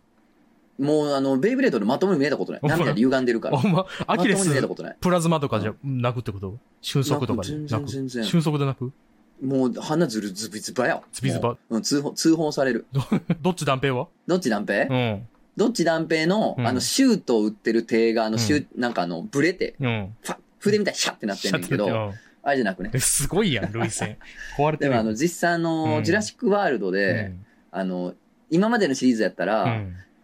[0.79, 2.61] もう、あの、ベイブレードでまともに見えたことない。
[2.63, 3.57] 涙で歪んでるから。
[3.57, 4.97] ほんま、アキレスまともに見えたことない。
[4.99, 6.57] プラズマとかじゃ泣くってこと？
[6.81, 8.91] 瞬足とかで泣く全然全然瞬足で泣く？
[9.41, 11.03] もう、鼻ずるズビズバよ。
[11.11, 12.85] ズビズバもううん、通報、通報される。
[13.41, 14.07] どっち断平は？
[14.27, 15.27] どっち断平うん。
[15.57, 20.15] どっち断平の、うんあの、シュートを打ってる手が、あの、シュー、なんかあの、ブレて、うん。
[20.21, 22.91] ファ筆みたいにシャってなってんねんけど、うんあれじゃなくね。
[22.93, 24.17] えすごいやん、 類線。
[24.57, 24.89] 壊れてる。
[24.91, 27.33] でもあの、実際あの、うんジュラシックワールドで、
[27.71, 28.13] あの、
[28.49, 29.81] 今までのシリーズやったら。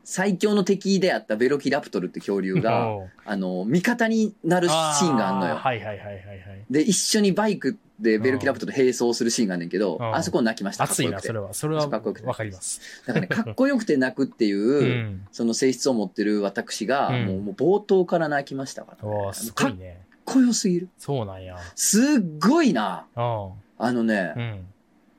[0.09, 5.55] 最強の敵であったベロキラプトルって恐竜が、 おうあの、味方になるシーンがあんのよ。
[5.55, 6.65] はいはいはいはいはい。
[6.71, 10.85] で、一緒にバイクでベロキラプトルと並走するシーンがあんねんけど、うんあそこ泣きました。
[10.85, 11.53] 熱いな、かっこよそれは。
[11.53, 12.79] それはかっこよくてわかります。
[12.79, 15.27] くてだからね、かっこよくて泣くっていう、 うん。
[15.33, 19.13] その性質を持ってる私が、うんもうもう冒頭から泣きましたから、ね。
[19.13, 20.06] おーすごいね。
[20.27, 20.89] こよすぎる。
[20.97, 21.57] そうなんや。
[21.73, 22.03] すっ
[22.39, 23.05] ごいな。
[23.15, 23.51] うん。
[23.79, 24.65] あのね、うん。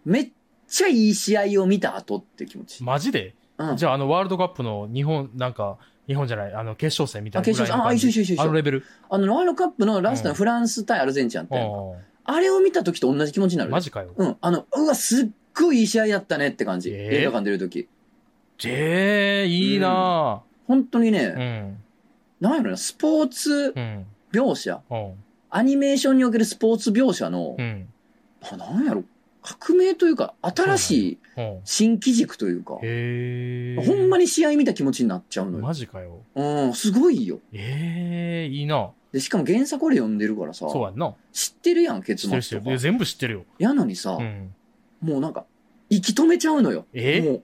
[0.05, 0.31] めっ
[0.69, 2.85] ちゃいい試合を見た後って気持ち。
[2.85, 3.35] マジで？
[3.57, 3.77] うん。
[3.79, 7.87] じゃあ、あの、ワールドカップの日本、なんか、日本じゃない、あの、決勝戦みたいなあ決勝戦。
[7.89, 8.85] あ一緒一緒一緒あのレベル？
[9.09, 13.71] あの、ワールドカップのラストうんのフランス対アルゼンチンやったやんかうあれを見た時と同じ気持ちになる。
[13.71, 13.73] ん。
[13.73, 14.13] マジかよ。
[14.17, 14.37] うん。
[14.41, 16.91] あの、うわ、すっごいいい試合やったねって感じ。
[16.91, 17.17] えー？
[17.23, 17.89] 映画館出る時。
[18.65, 21.35] ええ、いいな本当にぁ。
[21.35, 21.79] うね、ん。
[22.41, 24.07] なんやろな、スポーツうん。
[24.33, 25.15] 描写、うん。
[25.51, 27.89] アニメーションにおけるスポーツ描写のう、ん。
[28.43, 29.05] あなんやろ、
[29.43, 31.61] 革命というか、新しいうん。
[31.65, 32.75] 新機軸というか。
[32.75, 35.65] ほんまに試合見た気持ちになっちゃうのよ。
[35.65, 36.21] マジかよ。
[36.35, 37.39] うん、すごいよ。
[37.53, 41.15] ええ、いいなで、しかも原作俺読んでるからさ、そうやんな。
[41.33, 42.77] 知ってるやん、結末とか。
[42.77, 43.45] 全部知ってるよ。
[43.59, 44.55] やのにさ、うん。
[45.01, 45.47] もうなんか、
[45.89, 46.85] 息止めちゃうのよ。
[46.93, 47.43] えもう、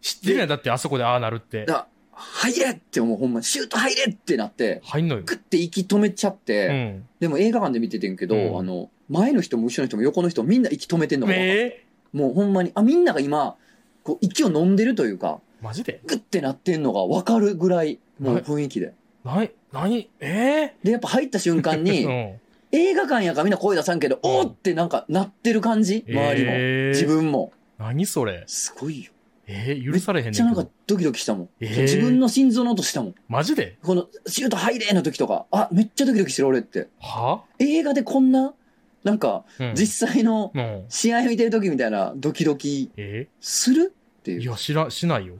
[0.00, 0.48] 知ってるやん。
[0.48, 1.64] だってあそこでああなるって。
[1.64, 5.22] だ入れって思う、ほんま、シュート入れってなって、入んのよ。
[5.24, 7.08] グッて息止めちゃって、うん。
[7.20, 13.56] でも映画館で見ててんけど、うんあの、前の人も後ろの人も横の人もみんな息止めてんのが分かるええもうほんまに、あ、みんなが今、
[14.02, 16.00] こう、息を飲んでるというか、マジで？
[16.06, 18.94] グッてなってんのが分かるぐらい、もうはい雰囲気で。
[19.24, 22.40] なに、なに、えで、やっぱ入った瞬間えに、 うん。
[22.72, 26.04] 映画館やからみんな声出さんけど、うんおーってなんかなってる感じ？
[26.08, 26.50] 周りも。
[26.52, 27.52] ええ自分も。
[27.78, 28.44] 何それ？
[28.46, 29.10] すごいよ。
[29.50, 30.70] ええ許されへんねんけめっちゃなんかど。
[30.86, 31.48] ドキドキしたもん。
[31.60, 33.14] えー自分の心臓の音したもん。
[33.28, 33.76] マジで？
[33.82, 36.88] この、シュート入れの時とか、あ、めっちゃドキドキしてる俺って。
[37.00, 37.42] は？
[37.58, 38.54] 映画でこんな、
[39.02, 39.74] なんか、うん。
[39.74, 40.84] 実際のうん。
[40.88, 44.40] 試合見てる時みたいなドキドキえするっていう。
[44.42, 45.34] いや、知ら、しないよ。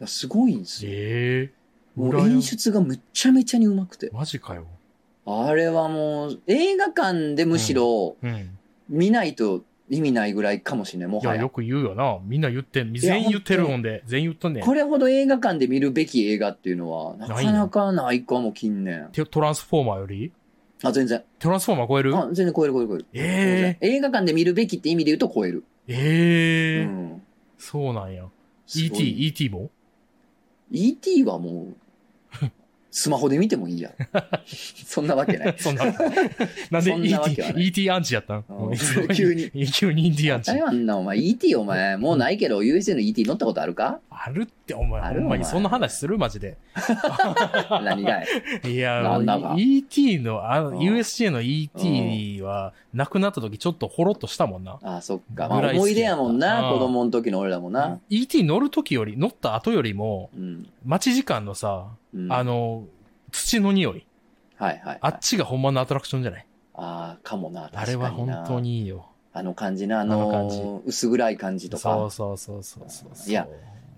[0.00, 0.92] やすごいんですよ。
[0.94, 1.58] ええ
[1.98, 4.10] もう演出がむっちゃめちゃにうまくて。
[4.12, 4.66] マジかよ。
[5.26, 8.56] あれはもう、映画館でむしろうん。
[8.88, 11.48] 見ないと意味ないぐらいかもしれない、もいや、はやよ。
[11.48, 12.18] く言うよな。
[12.24, 12.92] みんな言ってん。
[12.94, 14.02] 全員言ってるもんで。
[14.06, 14.64] 全員言っとんねん。
[14.64, 19.08] これほど映画館で見るべき映画っていうのは、なかなかないかも近年。
[19.12, 20.32] テトランスフォーマーより？
[20.82, 21.24] あ、全然。
[21.38, 22.16] トランスフォーマー超える？
[22.16, 23.06] あ、全然超える超える超える。
[23.14, 25.64] ええ映画館で見るべきって意味で言うと超える。
[25.88, 27.22] ええうん。
[27.56, 28.24] そうなんや。
[28.74, 29.70] ET、ET も
[30.70, 31.76] ？ET はもう、
[32.98, 33.92] スマホで見てもいいや。
[34.84, 35.54] そんなわけない。
[35.56, 35.84] そんな。
[36.72, 38.44] なんで ET、ET アンチやったん？
[38.48, 38.76] うん
[39.14, 39.50] 急に。
[39.72, 40.50] 急にインディアンチ。
[40.50, 44.00] 台湾な、お前 ET お前、もうないけど USA の ET 乗ったことあるか？
[44.10, 46.56] あるって、お前、ほんまにそんな話するマジで。
[47.82, 48.26] 何がい
[48.64, 54.78] いや、なんだか ET の、あの、うん USJ の ET は、亡くなった時ちょっとほろっとしたもんな。
[54.82, 55.48] あ、そっか。
[55.48, 57.98] 思い出やもんな、うん子供の時の俺らもな。
[58.10, 60.68] ET 乗る時より、乗った後よりも、うん。
[60.84, 62.84] 待ち時間のさ、うんあの、
[63.32, 64.06] 土の匂い。
[64.56, 64.98] はいはい。
[65.00, 66.46] あっちがほんまのアトラクションじゃない？
[66.74, 67.70] ああ、かもな。
[67.72, 69.06] あれは本当ににいいよ。
[69.34, 69.40] な。
[69.40, 71.82] あの感じな、ああの感じの、薄暗い感じとか。
[71.82, 73.30] そうそうそうそうそう。
[73.30, 73.46] いや、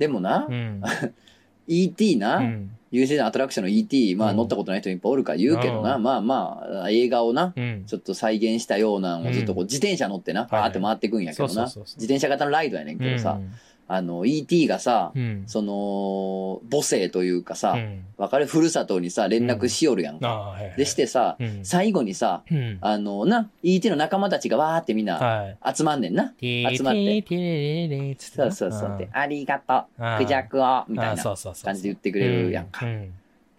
[0.01, 0.83] でもなう、ん。
[1.69, 2.71] ET うな、ん。
[2.91, 4.37] USJ のアトラクションの ET、まあうん。
[4.39, 6.03] 乗ったことない人いっぱいおるから言うけどな、うん。
[6.03, 7.85] まあまあ、映画をな、うん。
[7.87, 9.69] ちょっと再現したようなのをずっとこううん。
[9.69, 13.39] 自転車乗ってな、パーって回ってくんやけどな、自転車型のライドやねんけどさ、
[13.93, 15.43] あの、ET がさ、うん。
[15.49, 18.05] その、母性というかさう、ん。
[18.19, 18.47] わかる？
[18.47, 20.29] ふるさとにさ、連絡しよるやんか。
[20.29, 20.77] ああ、はいはい。
[20.77, 21.65] でしてさ、うん。
[21.65, 22.79] 最後にさ、うん。
[22.81, 25.77] あのな、ET の仲間たちがわーってみんなはい。
[25.77, 26.33] 集まんねんな。
[26.41, 28.97] 集まっててそうそうそう。
[28.97, 32.87] で、ありがとう、クジャクを、みたいな感じで言ってくれるやんか。
[32.87, 33.13] うん。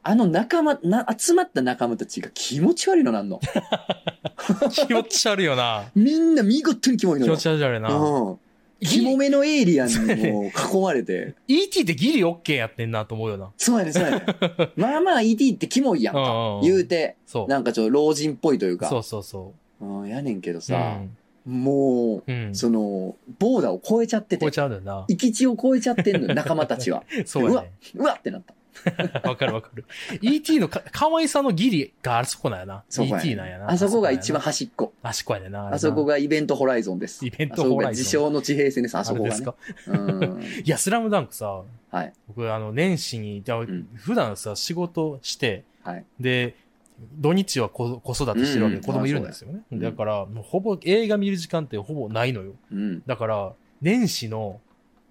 [0.04, 3.39] あの仲間、な、集まった仲間たちが気持ち悪いのなんの。
[4.72, 5.84] 気持ち悪いよな。
[5.94, 7.41] みんな見事にキモいのよ気持。
[7.41, 7.89] ち悪いな。
[7.89, 8.39] うん。
[8.84, 11.36] キモめのエイリアンにもう囲まれて。
[11.48, 13.52] ET ってギリオッケーやってんなと思うよな。
[13.58, 14.26] そうやね、そうやね。
[14.76, 16.60] まあまあ ET ってキモいやんか。
[16.63, 17.15] 言うて。
[17.26, 17.48] そう。
[17.48, 18.88] なんかちょっと老人っぽいというか。
[18.88, 20.60] そうそうそうん、やねんけどう。
[20.60, 21.15] うさ、ん。
[21.46, 22.56] もう、うん。
[22.56, 25.06] その、ボーダーを超えちゃってて超え、ちゃうんだよな。
[25.10, 27.04] 行き地を超えちゃってんのよ、仲間たちは。
[27.26, 27.72] そうやね。
[27.96, 28.54] うわってなった。
[29.23, 29.86] わかるわかる。
[30.21, 32.84] ET のか、可愛さのギリがあそこなんやな。
[32.89, 33.69] そ ET なんやな。
[33.69, 34.93] あそこが一番あ端っこ。
[35.12, 35.73] そこやねんな。
[35.73, 37.25] あそこががイベントホライゾンです。
[37.25, 39.29] イベントホライゾン自称の地平線です、ああそこがね。
[39.29, 39.55] れですか？
[39.88, 40.41] うん。
[40.65, 42.13] いや、スラムダンクさ、はい。
[42.27, 43.43] 僕、あの、年始に、
[43.95, 46.05] 普段さ、仕事して、はい。
[46.19, 46.55] で、
[47.19, 49.62] 土日は子子育てしてるわけで、うん子供いるんですよね。
[49.69, 52.53] そうやだから、もうほぼ映画見る時間ってほぼないのよ。
[52.71, 53.03] うん。
[53.05, 54.60] だから、年始の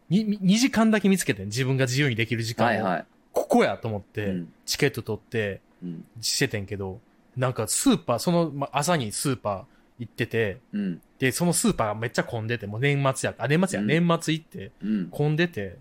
[0.08, 2.68] に2時間だけ見つけてん自分が自由にできる時間を。
[2.68, 3.04] はいはい。
[3.32, 6.04] ここやと思って、うんチケット取って、うん。
[6.20, 7.00] しててんけど、
[7.36, 9.64] なんかスーパー、その、ま、朝にスーパー
[9.98, 11.00] 行ってて、うん。
[11.18, 15.08] で、そのスーパーがめっちゃ混んでて、もう年末や、あ、年末や、うん年末行って、うん。
[15.10, 15.78] 混んでて、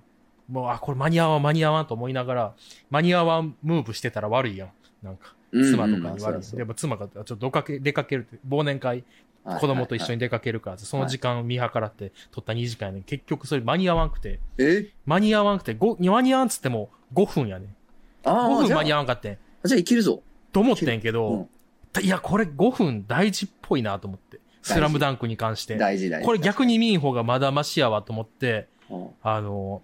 [0.48, 2.56] もう、あ、これ間に合わん、間に合わんと思いながら、
[2.90, 4.72] 間に合わんムーブしてたら悪いやん。
[5.04, 6.58] なんか、妻とかに悪い。
[6.58, 9.04] でも妻が、ちょっとどかけ、出かけるって、忘年会、
[9.44, 10.16] 子供と一緒に。
[10.16, 13.04] に出かけるからその時間を見計らって取った2時間やねん。
[13.04, 14.90] 結局それ間に合わんくて、え？
[15.06, 17.70] 間に合わんくて、ご間に合わんっつっても5分やねん。
[18.28, 19.38] 5ああ、じゃあ分間に合わんかってん。
[19.64, 20.22] じゃあいけるぞ。
[20.52, 21.50] と思ってんけど、うん
[22.02, 24.40] いや、これ5分大事っぽいなと思って。
[24.62, 25.78] スラムダンクに関して。
[25.78, 26.26] 大事大事。
[26.26, 29.08] これ逆に見ん方がまだマシやわと思って、うん。
[29.24, 29.82] あの、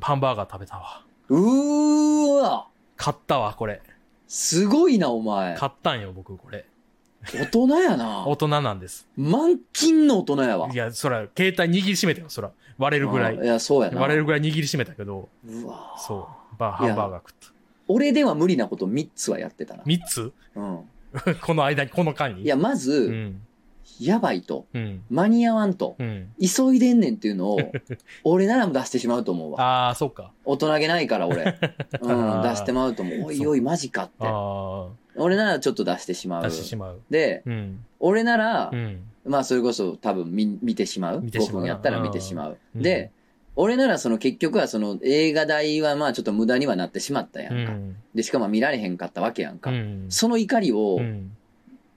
[0.00, 1.04] ハンバーガー食べたわ。
[1.28, 2.66] うーわ
[2.96, 3.80] 買ったわ、これ。
[4.26, 5.56] すごいな、お前。
[5.56, 6.66] 買ったんよ、僕、これ。
[7.32, 8.26] 大人やな。
[8.26, 9.08] 大人なんです。
[9.16, 10.68] 満金の大人やわ。
[10.72, 12.50] いや、そら、携帯握りしめたよ、そら。
[12.78, 13.34] 割れるぐらい。
[13.34, 14.00] うんいや、そうやな。
[14.00, 16.37] 割れるぐらい握りしめたけど、うわそう。
[16.58, 17.52] バー、ハンバーガー食った。
[17.88, 19.82] 俺では無理なこと3つはやってたな。
[19.84, 20.32] 3つ？
[20.54, 20.80] うん。
[21.40, 22.42] この間に、この間に？
[22.42, 23.42] いや、まず、うん。
[24.00, 25.02] やばいと、うん。
[25.10, 26.32] 間に合わんと、うん。
[26.38, 27.58] 急いでんねんっていうのを、
[28.24, 29.60] 俺ならも出してしまうと思うわ。
[29.60, 30.30] ああ、そっか。
[30.44, 31.58] 大人げないから、俺。
[32.02, 33.24] うん、出してまうと思う。
[33.28, 34.12] おいおい、マジかって。
[34.20, 36.50] あ俺ならちょっと出してしまあ、う出。
[36.50, 37.00] してしまう。
[37.10, 37.84] で、うん。
[37.98, 39.02] 俺ならう、ん。
[39.24, 41.18] まあ、それこそ多分見見てしまう。
[41.18, 42.58] 5見てしまう分やったら見てしまう。
[42.76, 43.10] うんで、
[43.60, 47.54] 俺ならその結局はその映画代はまあちょっと無駄にはなってしまったやか。
[47.56, 47.96] うんん。
[48.14, 49.70] で、しかも見られへんかったわけやんか。
[49.70, 50.06] うん。
[50.10, 51.36] その怒りをう、ん。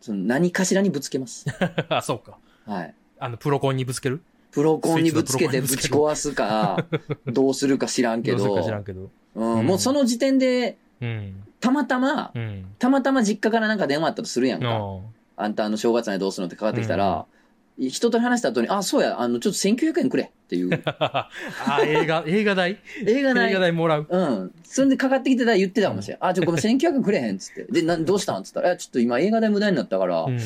[0.01, 1.45] その何かしらにぶつけます。
[1.87, 2.39] あ、そうか。
[2.65, 2.93] はい。
[3.19, 4.23] あの、プロコンにぶつける？
[4.49, 6.87] プロコンにぶつけてぶち壊すか、
[7.27, 11.43] どうするか知らんけどどうんもうその時点で、うん。
[11.59, 12.65] たまたま、うん。
[12.79, 14.67] たまたま実家からなんか電話あったとするやんか。
[14.67, 15.03] の
[15.37, 17.25] あんたあの正月にどうするのってかかってきたら、
[17.77, 20.69] 人と話した後に、あ、そうや、あの、ちょっと1900円くれっていう。
[20.85, 21.29] あ、
[21.85, 22.77] 映画、映画代？
[23.05, 24.07] 映画代映画代もらう？
[24.09, 24.51] うん。
[24.63, 26.17] それでかかってきてたら言ってたかもしれん。
[26.19, 27.63] あ、ちょ、ごめん、1900円くれへんっつって。
[27.71, 30.39] で、な、どうしたんっつったら、いや、ちょっと今映画代無駄になったから、うん。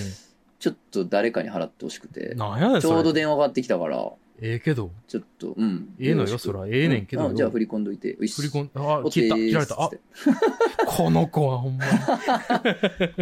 [0.60, 2.34] ちょっと誰かに払ってほしくて。
[2.36, 3.12] なんやねん、ちょうど。
[3.14, 4.10] 電話かかってきたから、
[4.41, 4.91] ええけど。
[5.08, 5.89] ちょっと、うん。
[6.00, 8.13] ええのよそらええねんけどうじゃあ振り込んどいて。
[8.19, 9.76] 振振り込ん、あ、お切った、切られた。
[9.82, 9.89] あ
[10.88, 11.91] この子はほんまに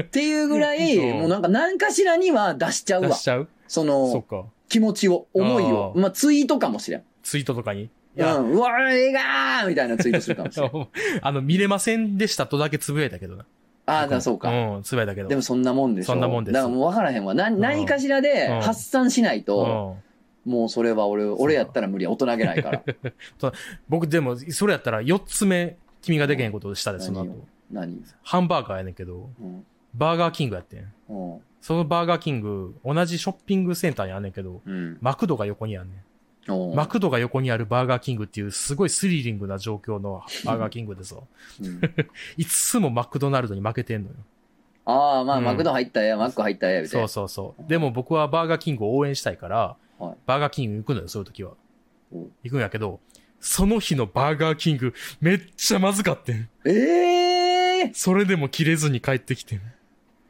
[0.01, 3.23] っていうぐらい、 うんもうなんか何かしらには出しちゃうわ出し。
[3.23, 3.47] ちゃう？
[3.67, 4.45] そそっの、か。
[4.69, 5.93] 気持ちを、思いを。
[5.95, 7.03] まあ、ツイートかもしれん。
[7.21, 7.89] ツイートとかに？
[8.17, 8.51] うん。
[8.53, 10.71] うわー、映画ーみたいなツイートするかもしれん。
[11.21, 13.45] あの、見れませんでしたとだけつぶやいたけどな。
[13.85, 14.49] ああ、だそうか。
[14.49, 15.27] うん、つぶやいたけど。
[15.29, 16.13] でもそんなもんでしょ。
[16.13, 17.33] そんなもんですだからもう分からへんわ。
[17.33, 20.03] な何かしらでうん発散しないと、うん。
[20.45, 22.11] もうそれは俺、俺やったら無理や。
[22.11, 22.83] 大人げないから。
[23.87, 27.47] 僕でも、それやったら4つ目、君ができへんことをしたで、その後。
[27.71, 29.65] 何ハンバーガーやねんけど、うん。
[29.95, 30.93] バーガーキングやってん。
[31.09, 31.41] うん。
[31.61, 34.97] そのバーガーキング、同じショッピングセンターにあんねんけど、うん。
[35.01, 36.03] マクドが横にあんねん。
[36.75, 41.15] マクドが横にあるバーガーキングっていうすごいスリリングな状況のバーガーキングでさ、
[41.61, 41.81] うん
[42.35, 44.15] いつもマクドナルドに負けてんのよ。
[44.85, 47.07] ああ、まあ、うんマクド入ったや、マック入ったや、みたいそうな。
[47.07, 47.69] そうそう。
[47.69, 49.77] でも僕はバーガーキングを応援したいから、
[50.07, 51.51] はいバーガーキング行くのよ、そういう時は
[52.11, 52.27] お。
[52.43, 52.99] 行くんやけど、
[53.39, 56.49] その日のバーガーキングめっちゃまずかってん。
[56.65, 59.61] ええーそれでも切れずに帰ってきてん。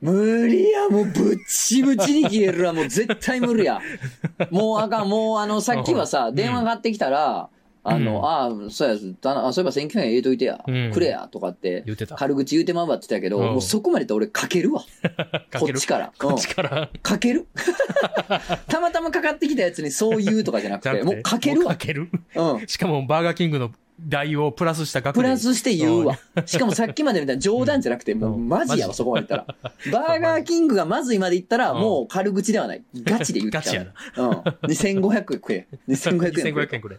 [0.01, 3.79] 無理や、もうぶっちぶちに切れるわ、もう絶対無理や。
[4.51, 7.49] もうあかん、もうあの、さっきはさ、ん電話がかってきたら、
[7.85, 12.15] あの、うんああ、そうや、あそういえば1900円入れといてや、うんくれや、とかって、言ってた。
[12.15, 14.81] 軽口言うてまうわって言ってたけど、うんもうそこまで言って俺かけるわ。
[15.51, 16.13] かけるこっちから。
[16.17, 16.81] こっちから。
[16.81, 17.47] うんかける
[18.67, 21.77] たまたまかかってきたやつにそう言うとかじゃなくて、 もうかけるわか。
[21.77, 22.09] ける。
[22.35, 22.67] うん。
[22.67, 23.71] しかもバーガーキングの
[24.07, 26.17] 代をプラスした額でプラスして言うわ。
[26.45, 29.55] しかもさっきまでみたいな冗談じゃなくて、もうマジやわ、そこまで言ったら。
[29.91, 32.83] バーガーキングがまずいまで言ったら、うんもう軽口ではない。
[33.03, 33.63] ガチで言っちゃう。
[33.63, 33.91] ガチやな。
[34.17, 34.31] うん。
[34.69, 35.67] 2500円食え。
[35.87, 35.89] 2500
[36.47, 36.65] 円食え。
[36.65, 36.97] 2500円くれ。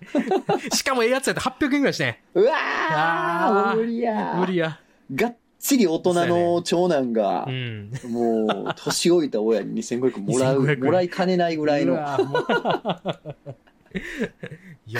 [0.71, 2.15] しかもええやつやったら800円ぐらいしてん。
[2.35, 4.79] うわあーー無理や無理や。
[5.15, 7.91] がっちり大人の長男がう、ん。
[8.09, 11.97] もう、年老いた親に2500円もらう、2500円もらいかねないぐらいうの。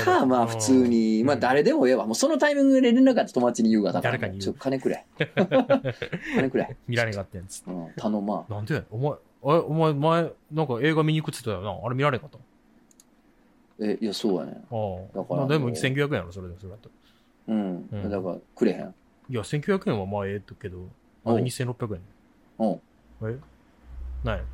[0.05, 2.07] か、まあ普通に、まあ誰でもええわ。
[2.07, 3.93] もうそのタイミングで連絡あって友達に言うわ。
[3.93, 5.05] だから誰かに言うちょ、金くれ。
[6.37, 6.77] 金くれ。
[6.87, 7.63] 見られんかってんつ。
[7.67, 8.75] うん、頼まなんで？
[8.75, 11.87] やお前、お前、前、なんか映画見に行くって言ってたよな。
[11.87, 12.39] あれ見られんかった
[13.81, 14.63] え、いや、そうやね。
[14.71, 14.75] あ
[15.15, 15.19] あ。
[15.19, 16.91] だからまあでももう1900円やろ、それで、それだと。
[17.49, 17.89] うん。
[17.93, 18.95] うんだから、くれへん。
[19.31, 20.79] いや、1900円はまあええとけど、
[21.25, 22.01] まだおう2600円。
[22.59, 22.67] う
[23.29, 23.31] ん。
[23.31, 23.39] え？
[24.23, 24.45] なんや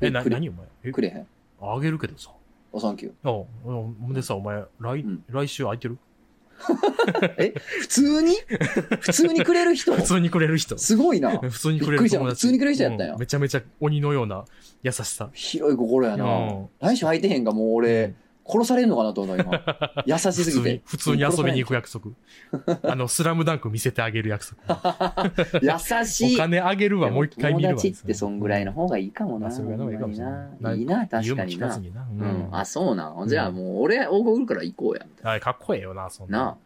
[0.00, 0.66] え、な、何お前？
[0.84, 0.92] え？
[0.92, 1.26] くれへん。
[1.60, 2.30] あげるけどさ。
[2.72, 4.10] おサンキュー。
[4.10, 5.98] あでさ、お前、来、うん来週空いてる？
[7.38, 8.34] え、普通に？
[9.00, 9.92] 普通にくれる人？
[9.96, 10.76] 普通にくれる人。
[10.76, 11.38] すごいな。
[11.38, 12.34] 普通にくれる友達。
[12.34, 14.44] 普通にくれる人やったんやうめちゃめちゃ鬼のような
[14.82, 15.30] 優しさ。
[15.32, 16.28] 広い心やなう
[16.62, 16.68] ん。
[16.80, 18.16] 来週空いてへんがもうう俺ん、
[18.48, 19.62] 殺されんのかなと思う今。
[20.06, 20.82] 優しすぎて。
[20.84, 22.10] 普通に普通に遊びに行く約束。
[22.90, 25.60] あの、スラムダンク見せてあげる約束。
[25.60, 26.34] 優しい。
[26.36, 27.74] お金あげるわ、もう一回見るわ。
[27.74, 29.40] 友達ってそんぐらいの方がいいかもな。
[29.40, 30.78] まあ、それぐらいの方がいいかもしれない。
[30.78, 32.48] いいな、確かにな言うん。
[32.52, 33.16] あ、そうなん。
[33.16, 35.04] うんじゃあもう俺、応募来るから行こうや。
[35.06, 36.38] みたいあかっこええよな、そんな。
[36.38, 36.56] な。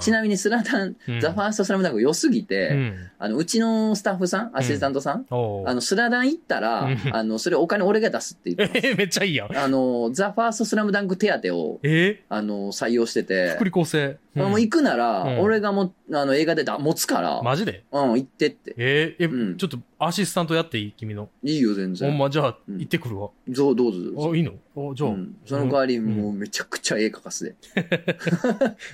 [0.00, 1.20] ちなみにスラダン、うん。
[1.20, 3.10] ザ・ファーストスラムダンク良すぎうて、ん。
[3.18, 5.68] あの、うちのスタッフさん、アシスタントさん、おう。
[5.68, 9.56] あの、スラダン行ったらうん、あの、それお金俺が出すって言って え、めっちゃいいやん。
[9.56, 12.22] あの、ザ・ファーストスラムダンク手当を、え？
[12.28, 13.50] あの、採用してて。
[13.56, 14.18] 福、利厚生。
[14.36, 14.50] うん。
[14.50, 15.40] もう行くなら、うん。
[15.40, 17.84] 俺がも、あの、映画でだ持つから、マジで？
[17.92, 18.74] うん、行ってって。
[18.76, 20.92] えーえ、うんちょっとアシスタントやっていい？
[20.96, 21.28] 君の。
[21.42, 22.18] いいよ、全ほん然。
[22.18, 23.30] ま、じゃあ、うん行ってくるわ。
[23.48, 24.30] どうどうぞどうぞ。
[24.32, 24.52] あ、いいの？
[24.74, 27.54] おじゃあ、うん、その代わり、うんもうめちゃくちゃ絵描かすで。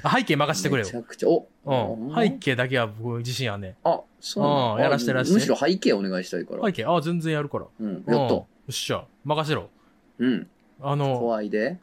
[0.03, 0.97] あ 背景任せてくれよめち。
[0.97, 2.15] ゃくちゃ、おうん。
[2.15, 3.77] 背景だけは僕自信あんねん。
[3.85, 6.65] あ、そううんやらしてやらしてむしろ背景お願いしたいから。
[6.67, 7.67] 背景、あ、全然やるから。
[7.81, 8.35] うん、うんやっと。
[8.35, 9.71] よっしゃ、任せろ。
[10.19, 10.47] うん。
[10.81, 11.79] あの、怖いで。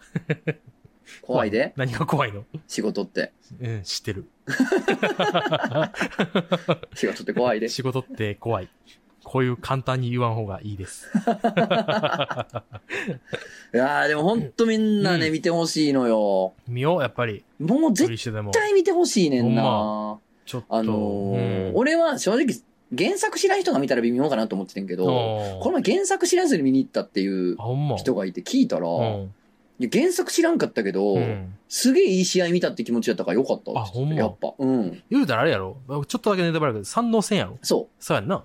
[1.22, 1.74] 怖いで。
[1.76, 2.46] 何が怖いの？
[2.67, 3.32] 仕事って。
[3.60, 4.26] うん、知ってる。
[6.95, 7.69] 仕事って怖いで。
[7.69, 8.69] 仕事って怖い。
[9.23, 11.10] こういう簡単に言わん方がいいです。
[11.15, 11.19] い
[13.77, 16.53] やーでもほんとみんなね、うん見てほしいのよ。
[16.67, 17.43] 見よう、やっぱり。
[17.60, 18.32] もう無絶。
[18.51, 20.19] 対見てほしいねんほな。
[20.45, 20.67] ちょっと。
[20.75, 22.47] あのーうん俺は正直、
[22.95, 25.08] 原作知らん人が見たら微妙かなと思っててんけど、あ
[25.63, 27.58] この前原作知らずに見に行ったっていう。
[27.97, 29.34] 人がいて聞いたら、うん。
[29.79, 31.55] いや原作知らんかったけど、うん。
[31.67, 34.15] すげえいい試合見たって気持ちだったからよかったあほんま？
[34.15, 34.53] やっぱ。
[34.57, 35.03] うん。
[35.09, 38.03] 言うたらあれやろちょっとだけネタバレだけど、三能戦やろそう。
[38.03, 38.43] そうやんな。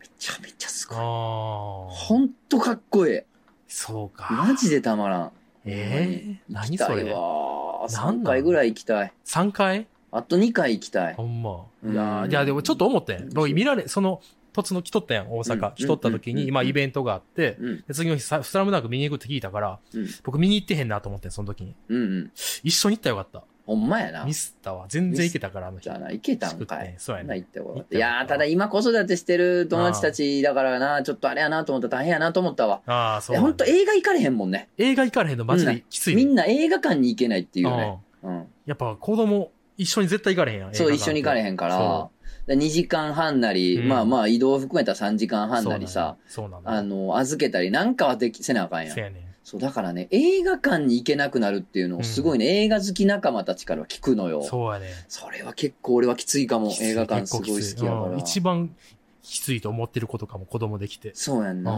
[0.00, 0.98] めちゃめちゃすごい。
[0.98, 1.04] ああ。
[1.04, 3.20] ほんとかっこいい。
[3.66, 4.32] そうか。
[4.32, 5.32] マジでたまらん。
[5.64, 7.12] ええほんまに行きたい何それ？
[7.12, 7.88] わ。
[7.88, 8.14] 3なん？
[8.16, 9.12] なん回ぐらい行きたい。
[9.24, 9.86] 3回？
[10.12, 11.24] あと2回行きたいほ。
[11.24, 11.64] んま。
[11.82, 13.30] うんいやーいや、でもちょっと思ってん。
[13.30, 14.20] 僕見られ、その、
[14.52, 15.74] 突の来とったやん、大うん阪。
[15.74, 17.84] 来とった時に、うんまあイベントがあって、うん。
[17.86, 21.74] で次の日さ、スラムダンク見に行くって聞いたから、うん僕見に行ってへんなと思ってん、その時に。
[21.88, 22.30] うんうん。
[22.62, 23.44] 一緒に行ったらよかった。
[23.66, 24.34] ほんまやなミ。
[24.34, 24.86] スったわ。
[24.88, 25.94] 全然行けたから、あの日じゃ。
[25.94, 26.94] あな、行けたんかい。
[26.98, 27.36] そうやね。
[27.36, 32.80] 行ってよかった行ったよいやー、ただ今子育てしてる友達たちだからな、ちょっとあれやなと思ったら大変やなと思ったわ。
[32.86, 33.64] ああ、そいうや、ほんと。
[33.66, 34.68] 映画行かれへんもんね。
[34.76, 36.24] 映画行かれへんのマジできついね。
[36.24, 37.98] みんな映画館に行けないっていうね。
[38.24, 38.46] うんうん。
[38.66, 40.74] やっぱ子供、一緒に絶対行かれへんやん。
[40.74, 42.08] そう、一緒に行かれんへんから
[42.54, 46.16] 2時間半なり、うんまあまあ移動含めたら3時間半なりさ。
[46.64, 49.14] あの、預けたりなんかはでき、せなあかんやんねん。
[49.44, 54.42] そう、だからね、映画館に行けなくなるっていうのをすごいね、映画好き仲間たちから聞くのよ。
[54.42, 54.90] そうやねん。
[55.08, 58.02] それは結構俺はきついかも映画館すごい好きやから。
[58.10, 58.74] うん一番
[59.22, 61.12] きついと思ってる子とかも子供できて。
[61.14, 61.72] そうやんな。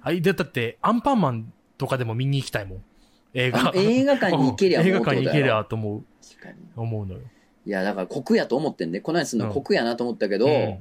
[0.00, 2.82] はい、で、だって、アンパンマンとかでも見に行きたいもん。
[3.34, 3.72] 映画。
[3.74, 6.04] 映画館に行けりゃうん映画館に行けりゃと思う。
[6.76, 7.20] 思うのよ。
[7.66, 9.00] いや、だから酷やと思ってんね。
[9.00, 10.78] このやつのうん酷やなと思ったけど、うん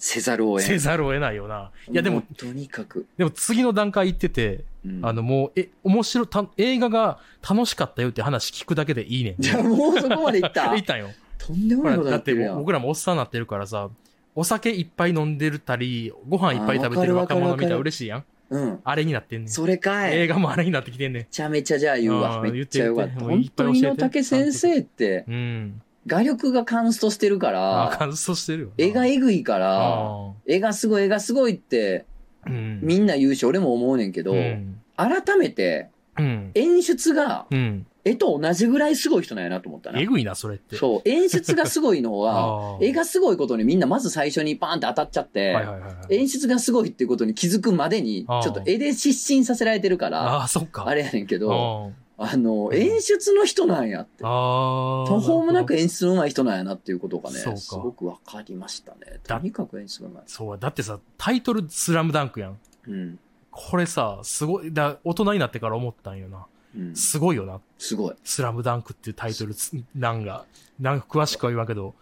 [0.00, 0.68] せざるを得ん。
[0.68, 1.72] せざるを得ないよな。
[1.90, 3.04] いや、でも、うとにかく。
[3.16, 9.34] でも次の段階行ってて、うんあの、もう、え、面白い、た映画が楽しかったよって話聞くだけでいいねん。
[9.40, 10.70] じゃあもうそこまで行った？
[10.72, 11.08] 行ったんよ。
[11.38, 12.58] とんでもないことだってやってるやん。
[12.58, 13.90] 僕らもおっさんになってるからさ、
[14.36, 18.24] お酒いっぱい飲んでるたり、ご飯いっぱい食べてるあーわかるわかる若者見たら嬉しいやん。
[18.50, 18.80] うん。
[18.82, 19.48] あれになってんねん。
[19.48, 20.16] それかい。
[20.16, 21.22] 映画もあれになってきてんねん。
[21.22, 22.40] めちゃめちゃじゃあ言うわ。
[22.40, 23.20] めっちゃよかった。
[23.20, 25.82] 本当に野武先生って、うん。
[26.06, 28.72] 画力がカンストしてるかあら、感想してる。
[28.78, 32.80] 絵がえぐいから、あ絵がすごい、絵がすごいって、ーうん。
[32.82, 34.80] みんな言うし、俺も思うねんけど、うん。
[34.96, 36.50] 改めて、うん。
[36.54, 37.86] 演出が、うん。
[38.08, 40.06] 絵と同じぐらいすごい人なんやなと思ったなえ。
[40.06, 40.76] ぐいな、それって。
[40.76, 46.16] そう、演出がすごいのは、 絵がすごいことにみんなまず最初にパーンって当たっちゃって、はいはいはいはい。
[46.16, 50.86] 演出がすごいっていうことに気づくまでに、ちょっと絵で失神させられてるから、ああ、そっか。
[50.86, 54.24] あれやねんけど、ああの、うん演出の人なんやって。
[54.24, 55.06] あー。
[55.06, 59.20] 途方もなく演出の上手い人なんやなっていうことがねすごくわかりましたね。
[59.24, 60.22] だとにかく演出が上手い。
[60.26, 62.58] そう、だってさ、タイトルスラムダンクやん。
[62.88, 63.18] うん。
[63.52, 66.46] これさ、すごい、だ大人になってから思ったんよな。
[66.76, 66.94] うん。
[66.96, 67.60] すごいよな。
[67.78, 68.14] すごい。
[68.24, 70.44] スラムダンクっていうタイトルつ、なんが、
[70.80, 71.94] なんか詳しくは言わんけど、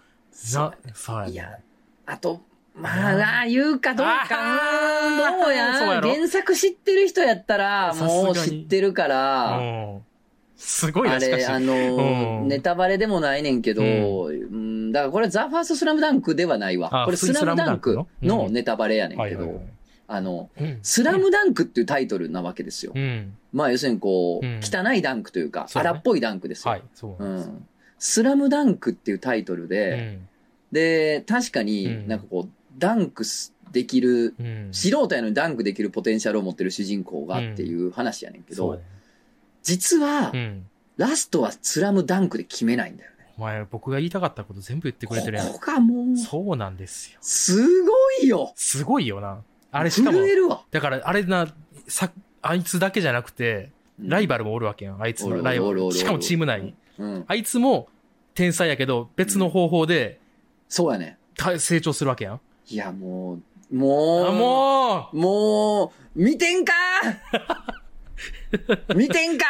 [0.54, 1.32] な、そうやね。
[1.32, 1.58] いや、
[2.06, 2.40] あと、
[2.74, 4.36] まあ、あー言うかどうか。
[5.40, 10.02] どうや原作知ってる人やったら、もう知ってるから、うん。
[10.56, 11.46] すごいあれ、し。
[11.46, 17.02] あのネタバレでもないねんけど、ううん、だからこれザ・ファーストスラムダンクではないわ。
[17.02, 18.06] あこれスラムダンクの？
[18.22, 19.62] のネタバレやねんけど。
[20.08, 20.78] あの、うん。
[20.82, 22.92] スラムダンクっていうタイトルなわけですよ。
[22.94, 23.36] うん。
[23.52, 26.72] まあ要するにこう、うん汚いダンクというか、そうね荒っぽいダンクですよ。
[26.72, 27.48] はい、そううなんです。
[27.48, 27.66] ん。
[27.98, 30.28] スラムダンクっていうタイトルうで、ん。
[30.72, 34.68] で、確かうんになんかこう、ダンクすできる、うん。
[34.72, 38.80] 素人やのにダンクできるポテンシャルを持ってる主人公がっていう話やねんけど、
[39.62, 40.66] 実はう、ん。
[40.96, 43.16] ラストはスラムダンクで決めないんだよね。
[43.38, 45.48] お前、僕が言いたかったこと全部言ってくれてるやん。
[45.48, 47.18] ここがもう、そうなんですよ。
[47.20, 47.90] すご
[48.22, 49.42] いよすごいよな。
[49.72, 50.20] あれしかも。
[50.70, 51.48] だからあれな、
[51.88, 52.10] さ、
[52.42, 55.02] あいつだけじゃなくて、ライバルもおるわけやん。
[55.02, 55.92] あいつのライバル。
[55.92, 56.74] しかもチーム内に。
[56.98, 57.24] うん。
[57.26, 57.88] あいつも
[58.34, 60.20] 天才やけど、別の方法で
[60.68, 61.18] そうやね。
[61.36, 62.40] た成長するわけやん。
[62.68, 63.38] いや、も
[63.70, 66.72] う、もう、あ、もうもう、見てんか
[68.94, 69.44] 見てんか？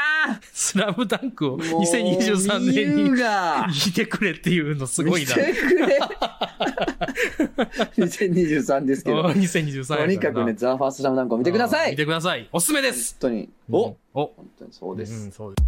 [0.53, 5.34] スラムダンクをもう2023年見に見てくれっていうのすごいな。
[5.36, 5.99] 見てくれ
[7.99, 9.22] 2023ですけど。
[9.22, 12.49] 2023やとにかくね、ザ・ファースト・サムダンクを見てください見てください。
[12.53, 13.16] おすすめです。
[13.20, 13.49] 本当に。
[13.70, 15.28] おうんお本当にそうです。
[15.28, 15.66] んそうです。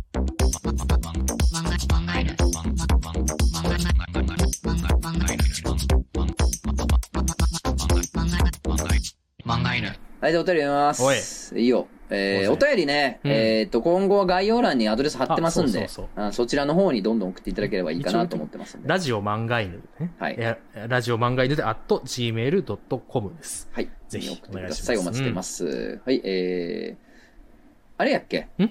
[9.45, 10.08] 漫画犬。
[10.21, 11.59] はい、じゃあお便り読みます。
[11.59, 11.87] いいよ。
[12.11, 18.89] えー、おお便りね、うんえっと、今後は概要欄にアドレス貼ってますんで、あそうそうちらの方にどんどん送っていただければいいかなと思ってますんで。
[18.89, 20.13] ラジオ漫画犬でね。
[20.19, 20.57] はいえ
[20.89, 23.69] ラジオ漫画犬で、at gmail.com です。
[23.71, 23.89] はい。
[24.09, 24.97] ぜひ送ってくお願いしますださい。
[24.97, 26.01] お待ちしてます。
[26.05, 27.05] はい、えー、
[27.99, 28.49] あれやっけ？
[28.59, 28.71] ん？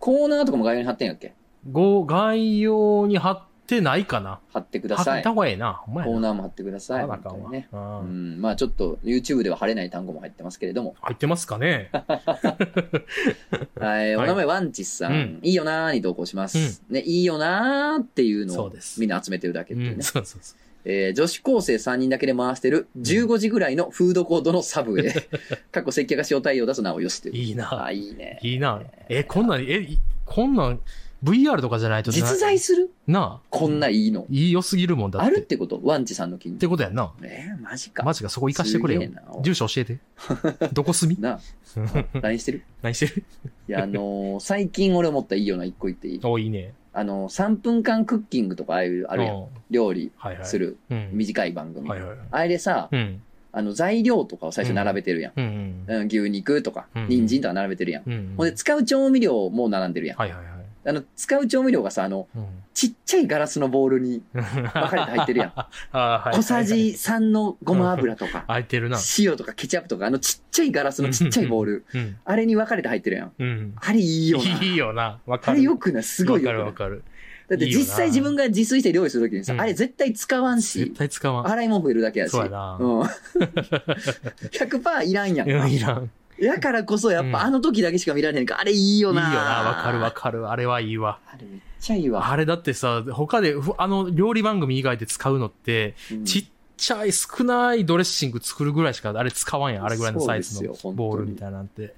[0.00, 1.34] コーナーとかも概要に貼ってんやっけ？
[1.70, 5.14] ご、概要に貼ってないかな貼ってください。
[5.16, 5.74] 貼ったコ方がええな。
[5.74, 6.16] ほんまやな。
[6.16, 7.02] ーナーも貼ってください。
[7.02, 8.36] 貼らなあかんわ本当にね。
[8.40, 10.96] まあちょっと YouTube では貼れない単語も入ってますけれども。
[11.02, 11.90] 入ってますかね
[13.78, 16.82] はい、お名前ワンチスさん、うんいいよなーに投稿します。
[16.88, 19.96] ね、いいよなーっていうのをそうですみんな集めてるだけっていうね。
[19.96, 20.58] うん、そうそうそう。
[20.84, 25.28] えー女子高生3人だけで回してる15時ぐらいのフードコートのサブウェイ。
[25.70, 27.34] 過去接客が塩対応だとなおよしという。
[27.34, 28.38] いいなあ、いいね。
[28.42, 28.80] いいな。
[29.08, 30.80] え、こんなん、え、いこんなん、
[31.24, 32.90] VR とかじゃないとな実在する？
[33.06, 33.46] なあ。
[33.50, 34.26] こんないいの。
[34.30, 35.26] いい良すぎるもんだって。
[35.26, 35.80] あるってこと？
[35.82, 36.56] ワンチさんの近所。
[36.56, 37.12] ってことやんな。
[37.22, 38.02] えー、マジか。
[38.04, 39.02] マジか、そこ行かしてくれよ。
[39.42, 39.98] 住所教えて。
[40.72, 41.20] どこ住み？
[41.20, 41.40] なあ、
[42.22, 42.62] LINE してる？
[42.82, 43.24] 何してる
[43.68, 46.20] いや、あのー最近俺思ったいいよな一個言っていい？
[46.22, 46.72] お、いいね。
[46.92, 49.36] あのー、3分間クッキングとかああいう、あるやん。
[49.36, 50.46] うん料理はいはい。
[50.46, 51.10] するうん。
[51.12, 51.86] 短い番組。
[51.88, 52.18] はいはいはい。
[52.30, 53.20] あれでさ、うん。
[53.52, 55.32] あの、材料とかを最初並べてるやん。
[55.36, 55.96] うんうん。
[56.00, 58.02] うん、牛肉とかうん、人参とか並べてるやん。
[58.06, 58.34] うん。
[58.36, 60.18] ほんで、使う調味料も並んでるやん。
[60.18, 60.57] はいはいはい。
[60.88, 62.46] あの、使う調味料がさ、あの、うん。
[62.72, 65.52] ちっちゃいガラスのボールに分かれて入ってるやん。
[65.90, 66.36] はい。
[66.36, 68.98] 小さじ3のごま油とか、 てるな。
[69.18, 72.16] 塩とかケチャップとか、あのちっちゃいガラスのちっちゃいボール、うん。
[72.24, 73.32] あれに分かれて入ってるやん。
[73.38, 73.74] うん。
[73.76, 74.44] あれいいよな。
[74.62, 75.18] いいよな。
[75.26, 75.52] わかる。
[75.52, 77.04] あれよくないすごいよくないわかるわかる。
[77.48, 81.48] だって実際自分が自炊して料理するときにさ、うんあれ絶対使わん絶し、対使わん。
[81.48, 82.30] 洗い物増えるだけやし。
[82.30, 83.00] そうやなうん。
[84.52, 86.10] 100%いらんやんいらん。
[86.38, 89.30] いいやからこそやっうんぱあの時だけしか見られへんから、あれいいよよな。
[89.30, 89.38] な。
[89.70, 90.48] わかるわかる。
[90.50, 91.18] あれはいいわ。
[91.26, 92.30] あれめっちゃいいわ。
[92.30, 96.44] あれだってさ、他で、ふあの、料理番組以外で使うのって、うんちっ
[96.76, 99.84] ちゃい少ないドレッシング作るぐらいしかあれ使わんやん。
[99.84, 101.92] あれぐらいのサイズのボールみたいなんて。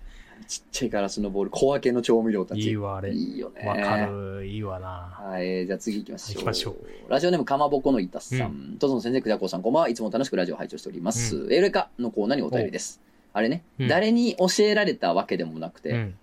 [0.48, 2.62] ちっちゃいガラスのボール、小分けの調味料たち。
[2.62, 3.12] いいわ、あれ。
[3.12, 3.68] いいよね。
[3.68, 4.46] わかる。
[4.46, 4.88] いいわな。
[5.16, 6.34] はい、じゃあ次行きましょう。
[6.34, 6.76] 行きましょ
[7.08, 8.72] ラジオネームかまぼこのいたさん。
[8.76, 9.88] うとぞの先生、くだこうさん、こんばんは。
[9.90, 11.46] いつも楽しくラジオを拝聴しております。
[11.52, 13.00] エウレカのコーナーにお便りです。
[13.32, 16.14] あれね、うん誰に教えられたわけでもなくて、うん。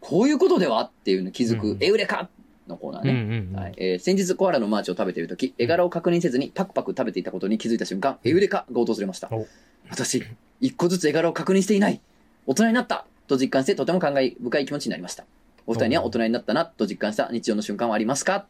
[0.00, 2.28] こういうことではっていうのに気づく、うんエウレカ
[2.68, 3.40] のコーナーうんうね。
[3.40, 3.56] んうん。
[3.56, 9.46] はいえー先日コアラのマーチを食べているとき、絵柄を確認せずにパクパク食べていたことに気づいた瞬間、エウレカが訪れましたお。
[9.90, 10.24] 私、
[10.60, 12.00] 一個ずつ絵柄を確認していない。
[12.46, 15.24] 大人になったと実感してとても感慨深い気持ちになりました。
[15.66, 18.46] お二人には大人になったなと実感した日常の瞬間はありますか？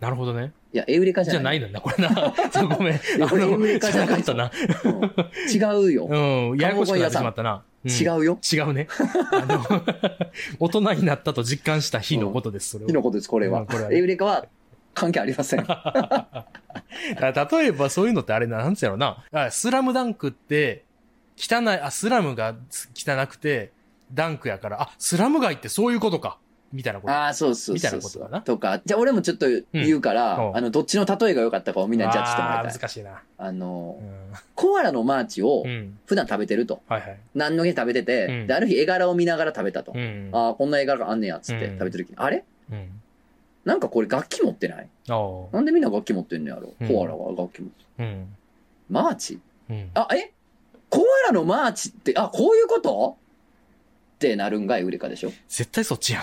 [0.00, 0.52] なるほどね。
[0.72, 1.50] いや、エウレカじじゃな。
[1.50, 2.34] ゃないいのな、これな。
[2.76, 3.00] ごめん。
[3.18, 4.50] やこれエウレカじゃなかったな。
[4.84, 4.92] うん
[5.50, 6.06] 違うよ。
[6.06, 6.58] うん。
[6.58, 7.62] ややこしくなってしまったな。
[7.84, 8.38] うん違うよ。
[8.50, 8.88] 違うね。
[9.30, 9.82] あの、
[10.58, 12.88] 大人になったと実感した日のことです、それは。
[12.88, 14.46] 火のことです、これはエウレカは
[14.94, 15.64] 関係ありません。
[15.68, 16.46] だ
[17.52, 19.24] 例えばそういうのってあれな、なんつうやろな。
[19.32, 20.84] あスラムダンクって、
[21.36, 22.54] 汚い、あ、スラムが
[22.96, 23.72] 汚くて、
[24.12, 26.38] ダンクやから、あ、スラム街ってそういうことか。
[26.74, 27.12] みたいなこと。
[27.12, 32.72] ああ、そうそうみたいなことだなとか、じゃあ俺もちょっと言うから、うんあの、どっちの例えが良かったかをみんなにジャッジしてもらいあたい。
[32.72, 33.22] ー難しいな。
[33.38, 35.64] あのう、コアラのマーチを。
[36.06, 36.82] 普段食べてると。
[36.88, 37.18] はいはい。
[37.34, 39.92] 何の日食べてて、うんで、ある日絵柄を見ながら食べたと。
[39.94, 40.30] うん。
[40.32, 42.44] ああ、こんな絵柄があんねや、つってうん食べてる時に、あれ？
[42.72, 43.00] うん。
[43.64, 44.88] なんかこれ楽器持ってない？
[45.08, 48.36] なんでみんな楽器持ってんのやろ、うんコアラは楽器持ってうん。
[48.90, 49.40] マーチ？
[49.70, 49.90] うん。
[49.94, 50.32] あ、え？
[50.90, 53.16] コアラのマーチって、あ、こういうこと？
[54.16, 56.22] ってなるんがエウレカでしょ絶対そっちやん。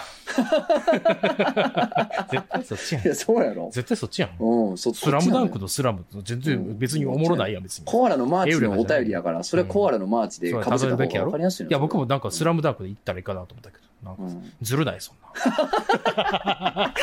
[2.32, 3.08] 絶対そっちやんい。
[3.08, 3.70] や、そうやろ。
[3.74, 4.30] 絶対そっちやん。
[4.40, 5.62] うん、そスラムダンクの。
[5.64, 7.86] のスラムと全然別におもろないやん、別に。
[7.86, 11.26] コアラのマーチのお便りやから、それはコアラのマーチでかぶせた方例えるべきやろ？
[11.26, 12.62] が分かりやすいいや、僕もなんかスラム。
[12.62, 16.94] ムダンクで行ったらいいかなと思ったけど、なんかうんずるない、そんな。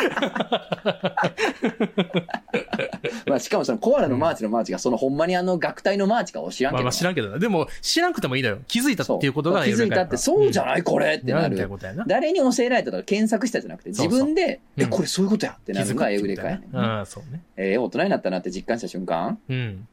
[3.26, 6.78] まあ、しかもそのコアラのマーチのマーチが、そのほんまにあの楽隊のマーチかを知らんけどな。
[6.78, 7.38] まあまあ知らんけどな。
[7.38, 8.58] でも、知らんくてもいいのよ。
[8.68, 10.82] 気づいたっていうことが気づいたって、そうじゃない？
[10.82, 11.68] これってななる。
[12.06, 17.02] 誰に教えられたとか検索したじゃなくて、自分で、うんえ、これそういうことやってなるのがエウレカやねんう。
[17.02, 17.40] ん、そうね。
[17.56, 19.38] えー大人になったなって実感した瞬間？
[19.48, 19.88] うん。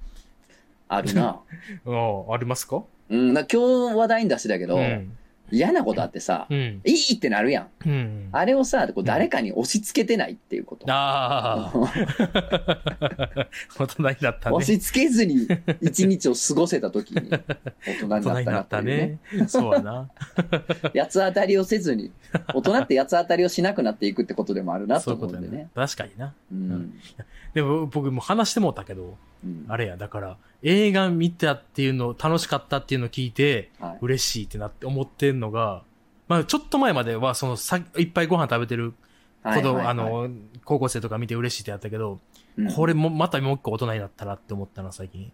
[0.88, 1.40] あるな。
[1.88, 2.84] あありますか？
[3.10, 3.58] うん、今日
[3.96, 5.16] 話題に出してたけど、うん。
[5.52, 6.82] 嫌なことあってさ、うん。
[6.86, 7.68] いいってなるやん。
[7.86, 8.30] うん。
[8.32, 10.86] あれをさ、こう誰かに押し付けてないっていうこと。
[10.90, 11.74] ああ、
[13.78, 14.56] 大人になったね。
[14.56, 15.48] 押し付けずに
[15.82, 19.20] 一日を過ごせた時に大人にな大人ったなになったね。
[19.34, 19.48] ね。
[19.48, 20.10] そうやな。
[20.96, 22.12] 八つ当たりをせずに、
[22.54, 25.70] 大人って八つ当たりをしなくなっていくってことでもあるなとそういうことやね思うんでね。。
[25.76, 26.34] 確かにな。
[26.52, 27.00] うん。
[27.54, 35.84] でも僕も話してもうたけど、うんあれや、だから、映画見たっていうの、楽しかったっていうのを聞いて、はい嬉しいってなって思ってんのが、
[36.28, 38.94] まあちょっと前までは、そのさ、いっぱいご飯食べてる
[39.44, 40.30] 子供、はいはいはいあの、
[40.64, 42.20] 高校生とか見て嬉しいってやったけど、
[42.58, 45.32] うんこれも、またもう一個大人になったなって思ったな、最近。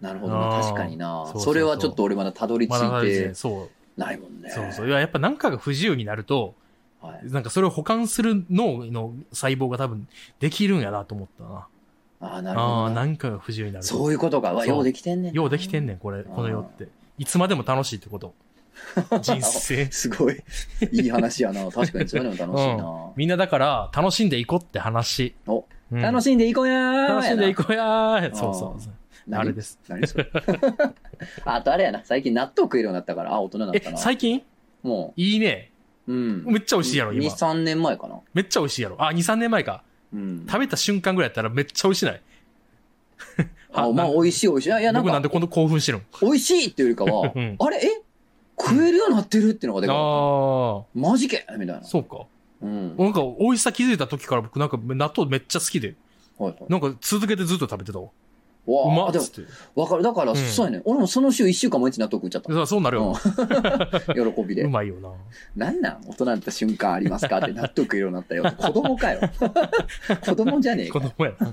[0.00, 4.00] なるほど確かになそうそうそうそれはちょっと俺まだたどり着いてそう。
[4.00, 4.50] ないもんね。
[4.50, 4.88] そうそう。
[4.88, 6.54] いや、やっぱ何かが不自由になると、
[7.00, 7.30] はい。
[7.30, 10.08] なんかそれを保管する脳の細胞が多分
[10.38, 11.66] できるんやなと思ったな。
[12.20, 13.00] ああ、なるほああー、どな。
[13.00, 13.90] なんかが不自由になると。
[13.90, 14.52] そういうことか。
[14.52, 15.36] わ、ようできてんねんな。
[15.36, 16.88] ようできてんねん、これ、この世って。
[17.18, 18.34] いつまでも楽しいってこと。
[19.20, 19.90] 人生。
[19.90, 20.42] すごい。
[20.92, 21.70] いい話やな。
[21.70, 23.12] 確かにそういうのも楽しいな。
[23.16, 25.34] みんなだから、楽しんでいこうって話。
[25.46, 28.92] お、うん楽しんでいこうやー楽しんでいこうやそうそうそう。
[29.26, 29.78] 何あれです。
[29.88, 30.06] 何？
[30.06, 30.30] それ？
[31.44, 32.00] あ あとあれやな。
[32.04, 33.98] 最近納豆食えるようになったから、あ、大人になっえた、な。
[33.98, 34.42] 最近？
[34.84, 35.72] もいいね。
[36.06, 36.44] う、うん。
[36.44, 37.32] めっちゃ美味しいやろ、2、今。
[37.34, 38.20] 3年前かな。
[38.32, 38.96] めっちゃ美味しいやろ。
[39.04, 39.82] あ、2、3年前か。
[40.12, 40.46] うん。
[40.46, 42.22] 食べた瞬間ぐらいやったらめっちゃ美味しない？
[43.72, 44.68] あ、まあ、美味しい美味しい。
[44.68, 46.04] いや、なんか僕なんで、こんな興奮してるの？
[46.28, 48.02] 美味しいっていうよりかは、 うんあれ、え？
[48.60, 51.10] 食えるようになってるっていうのがでかあた。
[51.10, 51.46] マジけ？
[51.52, 51.84] みたいなあ、。
[51.84, 52.26] そうか。
[52.62, 52.96] うん。
[52.96, 55.94] なんか美味しさ気づいた時から僕なんか納豆めっちゃ好きで。
[56.38, 56.64] はいはい。
[56.68, 58.08] なんか続けてずっと食べてたわ。
[58.66, 59.50] うまっつ、って。
[59.74, 60.02] わかる。
[60.02, 60.82] だから、うんそうやね。
[60.84, 62.66] 俺もその週1週間毎日納豆食っちゃった。
[62.66, 63.08] そうなるよ。
[63.08, 63.14] うん
[64.34, 64.68] 喜びでう。
[64.70, 65.10] まいよな。
[65.66, 66.00] なんなん？
[66.06, 67.38] 大人になった瞬間ありますか？
[67.38, 68.44] って納豆食えるようになったよ。
[68.58, 69.20] 子供かよ。
[70.24, 71.10] 子供じゃねえ子か。
[71.16, 71.52] 供やな。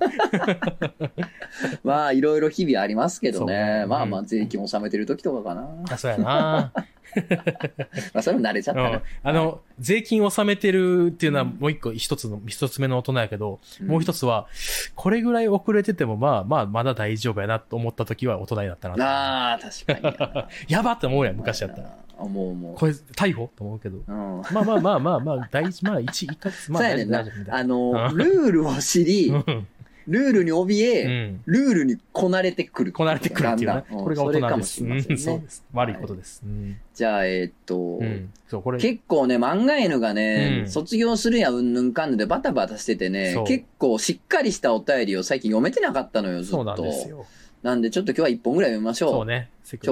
[1.83, 3.85] まあ、いろいろ日々ありますけどね。
[3.87, 5.61] まあまあ、うん税金納めてる時とかかな。
[5.61, 6.71] まあ、そうやな。
[8.13, 9.01] あ、それも慣れちゃっうんたな。
[9.23, 14.47] あの、税金納めてるっていうのはうんもう一個、一つの、一つ目の大人やけど、うんもう一つは、
[14.95, 18.95] これぐらい遅れてても、まあまあ、まだ大丈夫やなと思った時は大人になったな。
[19.05, 21.97] ああ、確かに やばって思うやん、昔やったら。
[22.19, 22.75] あ、もうもう。
[22.75, 23.97] これ、逮捕と思うけど。
[24.07, 24.41] うん。
[24.51, 27.17] まあまあまあまあまあ、大事、まあ一、一ヶ月、まあそうやね
[27.49, 29.43] あの、うんルールを知り、な。
[29.45, 29.67] うん
[30.07, 31.41] ルールに怯うえ、ん。
[31.45, 32.91] ルールにこなれてくる。
[32.93, 33.83] こなれてくるっていうね。
[33.89, 34.39] これが大人です。
[34.39, 35.49] それかもしれませんねうん そうで。
[35.49, 35.63] す。
[35.73, 36.41] 悪いことです。
[36.45, 36.77] うん。
[36.93, 38.29] じゃあ、えーっと、うん。
[38.47, 38.79] そう、これ。
[38.79, 46.55] 結構ね、漫画犬がね、うん卒業するやうんぬんかんぬんでバタバタしててね結構しっかりしたお便りを最近読めてなかったのよ、ずっと。
[46.57, 47.25] そうなんですよ。
[47.63, 49.11] なんで、ちょっと今日は一本ぐらい読みましょう。
[49.11, 49.49] そうね。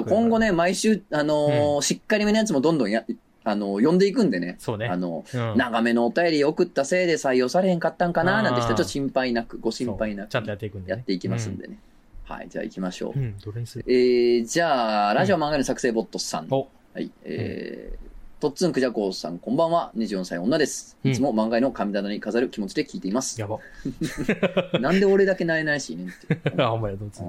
[0.08, 3.04] 今後ね、毎週、あのーしっかりめのやつもどんどんや、
[3.48, 4.56] あのー読んでいくんでね。
[4.58, 4.86] そうね。
[4.86, 10.96] あの、うん長めのお便り送ったせいで採用されへんかったんかななんて人はちょっと心配なく、ご心配なくちゃんとやっていくんでね。
[10.96, 11.78] やっていきますんでね。
[12.24, 13.18] はい、じゃあ行きましょう。
[13.18, 13.24] うん。
[13.24, 13.84] うん、どれにする？
[13.86, 16.48] えー、じゃあ、ラジオ漫画の作成ボットさん。
[16.50, 18.05] お、はい、えー、
[18.38, 19.92] とっつんくじゃこうさん、こんばんは。
[19.96, 20.98] 24歳女です。
[21.02, 23.40] うんいつも漫画の神棚に飾る気持ちで聞いています。
[23.40, 23.58] やば。
[24.78, 26.52] なんで俺だけなえないしいねんって。
[26.62, 27.24] あ、ほんまや、どうぞ。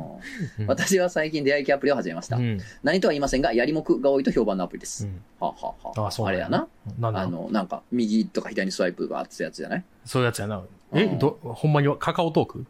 [0.57, 2.35] うんうん私は最近出会い系アプリを始めました。
[2.35, 2.59] うん。
[2.83, 5.05] 何とは言いませんが、やりもくが多いと評判のアプリです。
[5.05, 5.21] うん。
[5.39, 6.67] はあはあはああ、そうあれやな。。
[6.99, 9.83] なんだあの、なんか、右とか左にスワイプがあってたやつじゃない？
[10.03, 10.61] そういうやつやな。
[10.93, 12.65] え、うんど、ほんまにカカオトーク？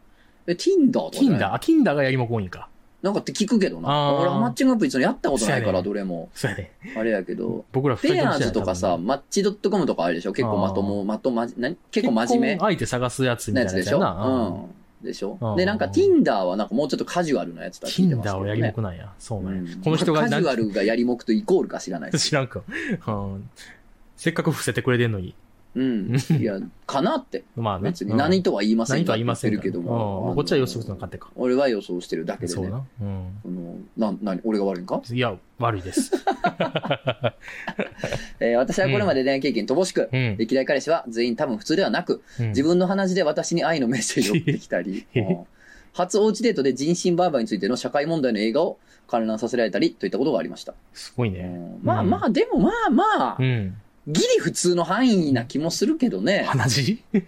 [0.46, 1.52] え、Tinder とかじゃない ?Tinder?
[1.54, 2.68] あ、Tinder がやりもこいんか。
[3.00, 4.14] なんかって聞くけどな。
[4.14, 6.28] 俺はマッチングアプリそのやったことないから、どれも。
[6.34, 6.72] そうやね。
[6.96, 7.64] あれやけど。
[7.72, 10.32] 僕ら二人フェアーズとかさ、マッチドットコムとかあるでしょ？
[10.32, 12.58] 結構まとも、まとまじ、な結構真面目？
[12.58, 14.00] 相手探すやつみたいななやつでしょ？
[14.00, 15.06] うん。
[15.06, 15.38] でしょ？
[15.40, 18.44] うんで、なんか Tinder はなんかもうちょっとカジュアルなやつだって聞いてますけ Tinder ど、ね。
[18.44, 19.12] をやりもくなんや。
[19.20, 22.10] そうなんやうんこの人がカジュアルがやりもくとイコールか知らない。
[22.18, 22.62] 知らんか。
[23.06, 23.48] うん
[24.16, 25.36] せっかく伏せてくれてんのに。
[25.78, 26.16] うん。
[26.40, 27.44] いや、かなって。
[27.56, 27.84] まあね。
[27.90, 30.32] 別に何とは言いません何とは言いませんけども。
[30.34, 31.30] こっちは予想するの勝手か。
[31.36, 32.52] 俺は予想してるだけでね。
[32.54, 32.84] そうな。
[33.00, 33.26] うん。
[33.42, 33.76] その
[34.12, 35.00] な、なに、俺が悪いんか？
[35.12, 36.10] いや、悪いです。
[38.40, 40.36] えー私はこれまで恋愛経験乏しく、うん。
[40.38, 45.06] 歴代彼氏は全員多分普通ではなく、うん自分の鼻血で私に愛のメッセージを送ってきたり、
[45.92, 50.74] 初おうちデートで人身売買についての社会問題の映画を観覧させられたりといったことがありました。
[50.92, 51.42] すごいうね。
[51.44, 53.74] んまあまあ、でもまあまあ、うん。
[54.08, 56.44] ギリ普通の範囲な気もするけどね。
[56.46, 57.02] 鼻血？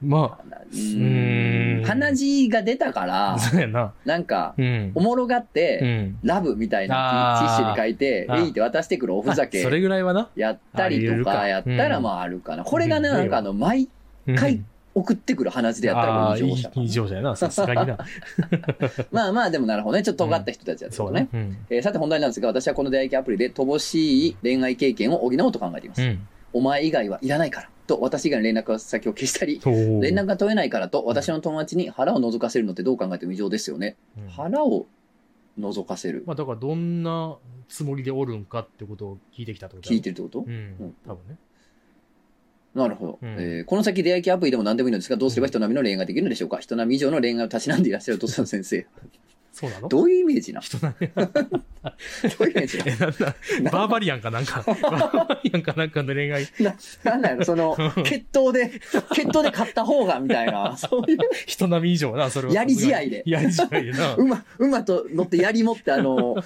[0.00, 3.92] まううーん鼻血が出たかあ、ら、そうやな。
[4.04, 5.00] なんか、うんお。
[5.00, 6.18] もろがっうて、ん。
[6.22, 10.28] ラブみたいなティッシュに書いて、えいって渡してくるおふざけあそれぐらいはな。
[10.36, 12.62] やったりとかかやったらうんまああるかな。
[12.62, 13.88] これがね、うんなんかあの、毎
[14.28, 14.62] うん回
[14.98, 17.36] 送ってくる鼻血でやったらもああー、いいう異常者異常者やな。
[17.36, 17.98] さすがにな。
[19.12, 20.02] まあまあでもなるほどね。
[20.02, 21.28] ちょっと尖った人たちやったそうねね。。
[21.32, 21.56] うん。
[21.70, 26.02] えーさて本題なんですが、私はこの出会い系アプリで乏しい恋愛経験を補おうと考えています。
[26.02, 26.26] うん。
[26.52, 33.96] お前以外はいらないからと私以外の連絡先を消したり、連連絡が取れないからと私の友達に腹を覗かせるのってどう考えても異常ですよね。
[34.34, 34.86] 腹を
[35.58, 36.22] 覗かせる。
[36.26, 37.36] まあだからどんな
[37.68, 40.16] つもりでおるんかってことを聞いてきたってこと聞いてる。
[40.16, 40.48] るってこと？
[40.48, 40.94] うん。
[41.06, 41.36] 多分ね。
[42.74, 43.28] なるほど、うん。
[43.38, 46.28] えーこの先出会い系アプリでも何でもいいのですが、どうすれば人並みの恋愛ができるの？
[46.30, 48.86] でしょうか人並み以上の恋愛をたしなんでいらっしゃるとさん先生。
[49.52, 49.88] そうなの？
[49.88, 50.78] どういうイメージなど
[52.44, 58.68] ういうイメージえ、なバーバリアンかなんか、バーバリアンかなんかの恋愛、ななんだよ、その、決闘で、
[59.14, 62.54] 決闘で勝った方が、みたいな、 そういう、人並み以上な、それは。
[62.54, 63.22] やり試合で。
[63.26, 64.14] やり試合でな。
[64.18, 66.36] 馬、馬と乗って槍持って、あの、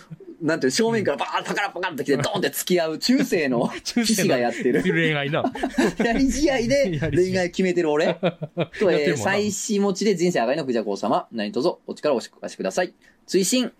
[0.43, 4.83] なんていう、正面からバーン、パカラパカラって来て、ドーンって付き合う 中世の騎士がやってる。
[4.83, 5.45] 恋愛な。
[6.05, 12.93] やり試合で 恋愛決めてる俺と、えー、妻子持ちで人生上がりのクジャコウ様、何卒お力をお貸しください。
[13.27, 13.73] 追伸、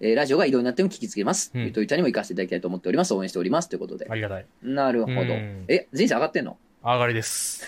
[0.00, 1.50] えーラジオが移動になっても聞きつけます。
[1.54, 3.12] うんゆとりちゃんにも行かせていただきたいと思っております。
[3.12, 3.68] 応援しております。
[3.68, 4.14] ということであ。
[4.14, 4.46] りがたい。
[4.62, 5.20] なるほど。
[5.20, 6.56] うんえ、人生上がってんの？
[6.84, 7.66] 上がりです。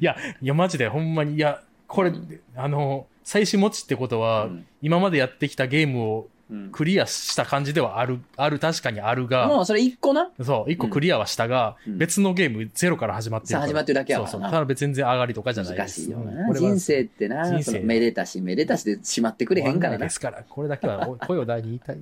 [0.00, 6.30] いや、いや、マジで、ほんまに、いや、これ、うんあの、最終持ちってことは、うん今までやってきたゲームをうん。
[6.72, 10.30] クリアした感じではある、ある、確かにあるが、もうそれ一個な？
[10.42, 14.40] そう、一個クリアはしたが、うん別のゲームゼロから始まってる始まってるだけやそうそう。
[14.42, 16.02] ただ別に全然上がりとかじゃないです。
[16.02, 16.54] 難しいようんな。
[16.54, 20.10] 人生ってな、人生めでたしめでたしでしまってくれへんからなで。
[20.10, 21.98] すから、これだけは お声を大に言いたい。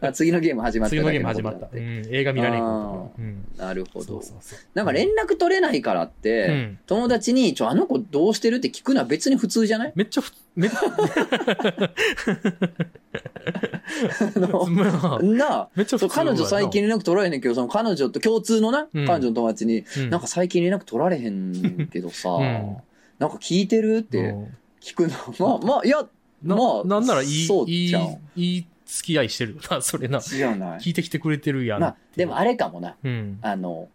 [0.00, 1.68] あ次のゲーム始まった次のゲーム始まった。
[1.72, 1.80] うん、
[2.10, 3.22] 映画見られんあこと。
[3.22, 3.44] うん。
[3.56, 4.22] なるほどそう。
[4.22, 4.58] そうそう。
[4.74, 6.78] なんか連絡取れないからっうて、ん。
[6.86, 9.92] 友達に、ちょ、あの子どうしてるって聞くのは別に普通じゃない？
[9.94, 10.74] めっちゃふ、めっあ
[14.38, 15.68] のまあなあ。
[15.74, 22.76] めっちゃそう、彼女最近連絡取られへんけど、その彼女と共通のな、うん彼女の友達に、うんなんか最近連絡取られへんけどさ、うん
[23.18, 25.14] なんか聞いてるってうん聞くの。
[25.38, 26.06] まあ、まあ、いや、
[26.42, 30.20] な、まあなんならいい、そういいじゃん、いい付き合いしてるよな、それな。
[30.20, 30.78] じゃない。
[30.78, 31.80] 聞いてきてくれてるやん。
[31.80, 32.96] まあ、でもあれかもな。
[33.02, 33.38] うん。
[33.42, 33.88] あの、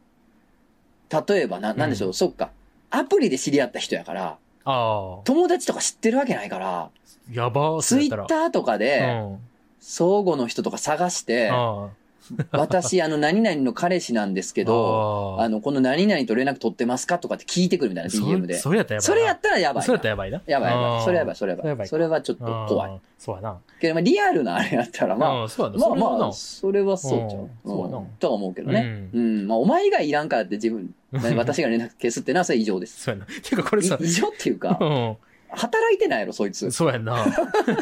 [1.27, 2.51] 例えばな、なんでしょう、そっか。
[2.89, 6.89] アプリで知り合った人やから、友達とか知ってるわけないから、
[7.31, 9.39] やばツイッターーとかで、うん。
[9.79, 11.89] 相互の人とか探して、あ
[12.51, 18.55] 私、あの、何々の彼氏なんですけあど、ああの、この何々と連絡取ってますかとかって聞いてくるみたいな、そ DM で。
[18.55, 19.11] それやったらやばいな。
[19.11, 19.85] それやったらやばいな。
[19.85, 20.41] それやったらやばいな。
[20.45, 21.03] やばいやばい。
[21.03, 21.87] それやばい、それやばい。
[21.87, 23.01] それはちょっと怖い。
[23.17, 23.57] そうやな。
[23.81, 25.29] けど、まあ、リアルなあれやったら、まあ。
[25.29, 27.41] まあまあ、それはそうちゃう。
[27.41, 29.09] うんそうやなうんとは思うけどね。
[29.13, 29.47] ううん。
[29.47, 30.93] まあ、お前以外いらんからって自分、
[31.35, 33.01] 私が連絡消すってのはそれ異常です。
[33.03, 33.25] そうやな。
[33.25, 35.17] ていうかこれさ、い異常っていうか、う
[35.51, 36.71] 働いてないやろ、そいつん。。
[36.71, 37.25] そうやんな。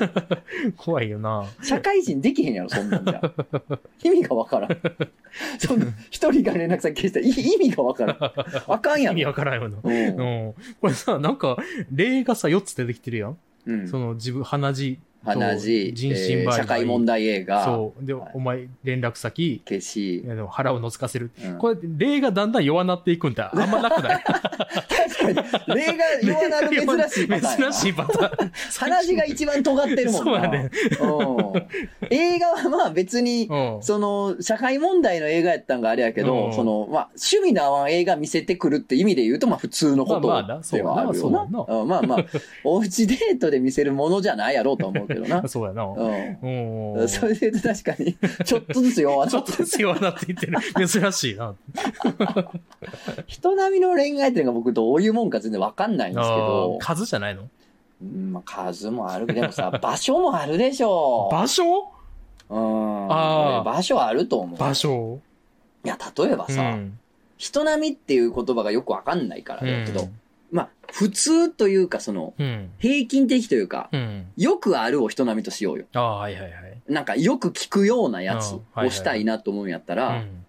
[0.77, 1.45] 怖いよな。
[1.61, 3.21] 社会人できへんやろ、そんなんじゃ。
[4.03, 4.77] 意味がわからん。
[5.59, 8.17] そんな、一人が連絡先消したら意意味がわからん。
[8.67, 9.27] あかんや意味ろ。
[9.29, 9.77] わからんよな。
[9.83, 10.53] うんうん。
[10.79, 11.57] これさ、なんか、
[11.91, 13.37] 例がさ、4つ出てきてるやん。
[13.65, 13.87] うん。
[13.87, 15.01] その自分、鼻血と
[15.35, 16.33] 鼻血、人身売買。
[16.35, 18.05] えー社会問題映画、そう。
[18.05, 21.31] で、はいお前、連絡先、消し、腹を覗かせる。
[21.45, 24.23] うんこれ、例がだんだん弱なっていくんってあんまなくない？
[24.23, 27.71] 確かに、例が弱なる珍しいパターン。
[27.71, 28.51] 珍しいパターン。
[28.79, 30.31] 話が一番尖ってるもんな。
[30.31, 30.69] そうやね。
[31.01, 33.83] うん映画はまあ別に、うん。
[33.83, 40.27] その、社会問題の映画やったんがあれやけど、うんその、まあ、趣味の合わん映画見せてくるって意味で言うと、まあ普通のことで
[40.81, 41.45] はあるよな。
[41.85, 42.25] まあまあ、
[42.63, 45.45] おうちデートで見せるものじゃないやろうとは思うけどな。
[45.49, 45.83] そうやな。
[45.85, 46.97] うん。
[46.99, 47.09] うん。
[47.09, 48.15] それで言うと確かに、
[48.45, 50.57] ちょっとずつ弱ちょっなってとずつ弱なっていってる。
[50.87, 51.55] 珍しいな。
[53.27, 57.49] 人並みの恋愛っていうのが僕どういうもんか全然わかんないんですけあどー、数じゃないの？
[58.01, 61.29] うんまあ数もあるけど、でもさ、場所もあるでしょ。
[61.31, 61.91] 場所？
[62.49, 63.11] うん。
[63.11, 64.59] あー場所あると思う。
[64.59, 65.19] 場所？
[65.83, 66.99] いや、例えばさ、うん。
[67.37, 70.19] 人並みっていう言葉がよくわかんないからだけど、うん
[70.51, 72.71] まあ、普通というか、その、うん。
[72.79, 74.27] 平均的というか、うん。
[74.37, 75.85] よくあるを人並みとしようよ。
[75.93, 76.51] ああ、はいはいはい。
[76.87, 80.45] なんか、よく聞くようなやつうんはいはいをしたいなと思うんやったら、うん。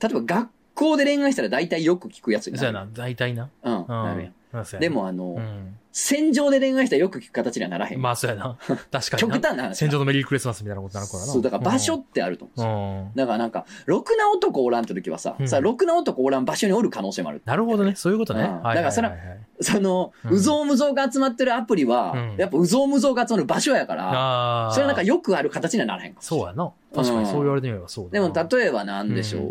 [0.00, 2.66] 例えば学校で恋愛したら大体よく聞くやつになる。
[2.66, 3.50] そうやな、大体な。
[3.62, 3.86] うん、うん。
[3.88, 4.34] なるやん。
[4.54, 5.76] うんそうやなで、も、あの、うん。
[5.98, 8.02] 戦場で恋愛したらよく聞く形にはならへん。
[8.02, 8.58] まあ、そうやな。
[8.92, 9.36] 確かに極な。
[9.40, 9.78] 端な話。
[9.78, 11.32] 戦場のメリークリスマスみたいなことになるからな。
[11.32, 12.70] そう、だから場所ってあると思うんですよ。
[12.70, 13.16] うん。
[13.16, 17.40] だからなんか、ろくな男おらんって時はさ、うんさ、ろくな男おらん場所におる可能性もある。
[17.46, 17.94] なるほどね。
[17.96, 18.42] そういうことね。
[18.42, 19.16] うんはいはいはいはいだから
[19.62, 24.72] その、うんうぞうむぞうが集まってるアプリは、うんやっぱうぞうむぞうが集まる場所やから、ああ。
[24.72, 26.70] それはなんかよくある形にはならへんかそうやな。
[26.94, 28.28] 確かにそう言われてみればそうだでな。
[28.28, 29.42] も例えばなんでしょう、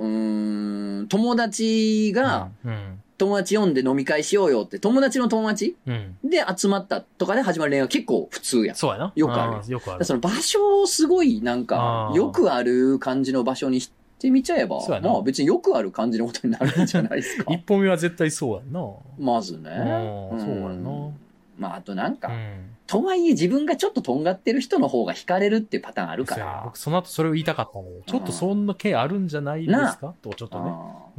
[0.00, 3.02] うーん、友達が、うん。
[3.22, 6.16] 友達呼んで飲み会しようよって、友達の友達うん。
[6.24, 8.76] で集まったとかで始まる恋愛は結構普通やん。
[8.76, 9.12] そうやな。
[9.14, 10.04] よくあるーよくあるだから。
[10.04, 17.58] その場所をすごいなんかあ、ーよくある感じの場所にしてみちゃえば、そうやなまあ別によくある感じのことになるんじゃないですか 一。
[17.66, 18.80] 本目は絶対そうやんな。
[19.18, 19.70] まずね。
[20.32, 21.10] うんそうやな
[21.62, 22.76] まああとなんか、うん。
[22.86, 26.62] とはいえ自分がちょっととんがってる人の方が惹かれるっていうパターンあるから。
[26.64, 28.02] 僕その後それを言いたかったのよ。
[28.06, 30.14] ちょっとそんな系あるんじゃないですか？
[30.20, 30.70] と、ちょっとね。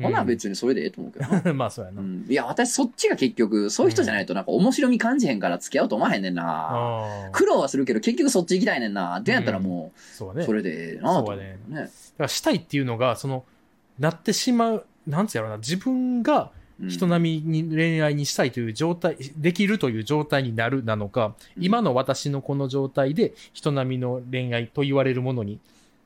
[0.04, 1.54] ほな別にそれでええと思うけどな。
[1.56, 2.02] まあそうやな。
[2.02, 7.30] うんいや、私そっちが結局、そういう人じゃないとなんか面白み感じへんから付き合おうと思わへんねんな。
[7.32, 9.18] 苦労はするけど結局そっち行きたいねんな。
[9.18, 10.44] ってやったらもう、そうね。
[10.46, 11.82] それでええなと思うそうやねね。
[11.82, 11.90] だか
[12.20, 13.44] らしたいっていうのが、その、
[14.00, 25.60] なってしまう、なんつうやろな、自分がうん人並みに恋愛にしたいという状態、できるという状態になるなのか、うん今の私のこの状態で人並みの恋愛と言われるものに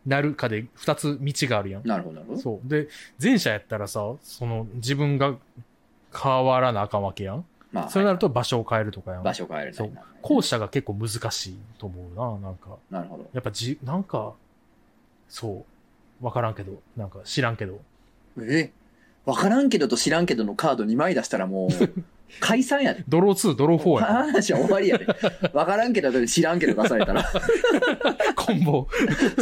[0.05, 1.87] なるかで二つ道があるやん。
[1.87, 2.39] なるほど、なるほど。
[2.39, 2.69] そう。
[2.69, 2.87] で、
[3.21, 5.35] 前者やったらさ、その自分が
[6.15, 7.45] 変わらなあかんわけやん。
[7.71, 9.23] まあ、そうなると場所を変えるとかやん。
[9.23, 10.01] 場所変えれなそいうな。
[10.21, 12.69] 後者が結構難しいと思うな、なんか。
[12.89, 13.27] なるほど。
[13.33, 14.33] やっぱじ、なんか、
[15.27, 15.65] そ
[16.21, 16.25] う。
[16.25, 17.79] わからんけど、なんか知らんけど。
[18.39, 18.71] え？
[19.27, 21.69] わからんけどと知らんけどのカード2枚出したらもう、
[22.39, 23.03] 解散やで。
[23.07, 24.07] ドロー2、ドロー4やな。
[24.27, 25.05] 話は終わりやで。
[25.53, 27.23] わからんけどと知らんけど出されたら、
[28.35, 28.87] コンボ、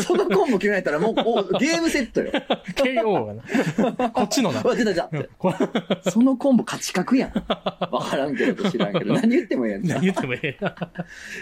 [0.02, 2.32] そのコンボ決められたらもうおゲームセットよ。
[2.76, 4.10] KO やな。
[4.10, 5.10] こっちのな 出た出た
[6.12, 7.32] そのコンボ勝ち確やん。
[7.92, 9.88] わからんけどと知らんけど、何言ってもええやん。
[9.88, 10.76] 何言ってもええな。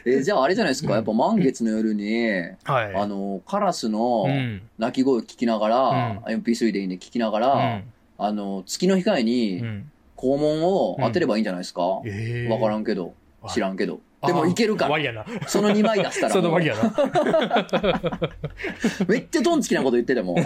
[0.05, 2.25] えーじゃああれじゃないですか、やっぱ満月の夜に、
[2.63, 2.95] はい。
[2.95, 4.61] あの、カラスのうん。
[4.79, 7.83] 鳴き声聞きながら、MP3 でいいね聞きながら、うん。
[8.25, 9.91] あの、月の光うにん。
[10.15, 11.81] 肛門を当てればいいんじゃないですか？
[11.81, 13.13] わ、ええからんけど、
[13.49, 13.73] 知らん。
[13.73, 13.99] んけど。
[14.25, 15.25] でもいけるから。
[15.47, 18.29] その2枚出したらそのもう終わりやな。
[19.07, 20.37] めっちゃトンチキなこと言ってても、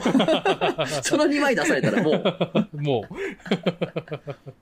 [1.03, 3.07] その2枚出されたらもう、も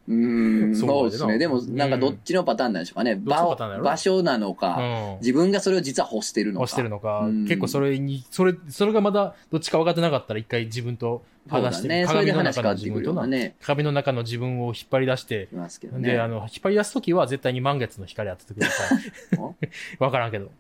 [0.08, 1.38] うーん、そうですね。
[1.38, 3.16] でも、うんなんかどっちのパターンなんでしょうかね。
[3.16, 4.56] 場場所なのう。
[4.56, 4.82] か、う
[5.18, 5.20] ん。
[5.22, 6.64] 自分がそれを実は欲してるのか。
[6.66, 12.08] 押してるのかうん、結構それに、それ、それがまだどっちか分かってなかったら一回自分と話して、ね。
[12.08, 13.56] それで鏡の中の自分とな、ね。
[13.62, 16.14] 鏡の中の自分を引っ張り出して、いますけどね。
[16.14, 19.00] で、あの、引っ張り出すときは絶対に満月の光当ててください。
[20.00, 20.52] わからんけど。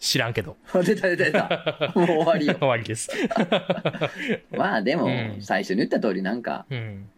[0.00, 0.56] 知らんけど。
[0.84, 1.92] 出た出た出た。
[1.96, 2.54] もう終わりよ。
[2.54, 3.10] 終わりです。
[4.52, 7.08] まあでもうん、最初に言った通りなんか、うん。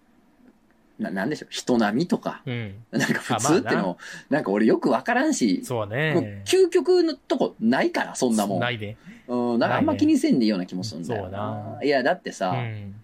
[0.99, 2.75] ななんでしょう、人並みとか、うん。
[2.91, 3.99] なんか普通ってあまあの、
[4.31, 6.43] なんか俺よくわからんし、そうね。
[6.47, 8.61] 究極のとこないから、そんなもん。
[8.61, 8.97] ないで。
[9.29, 11.79] うん、なんかあんま気にせんでいいような気もするんだよそうな。
[11.83, 12.95] いや、だってうさ、ん。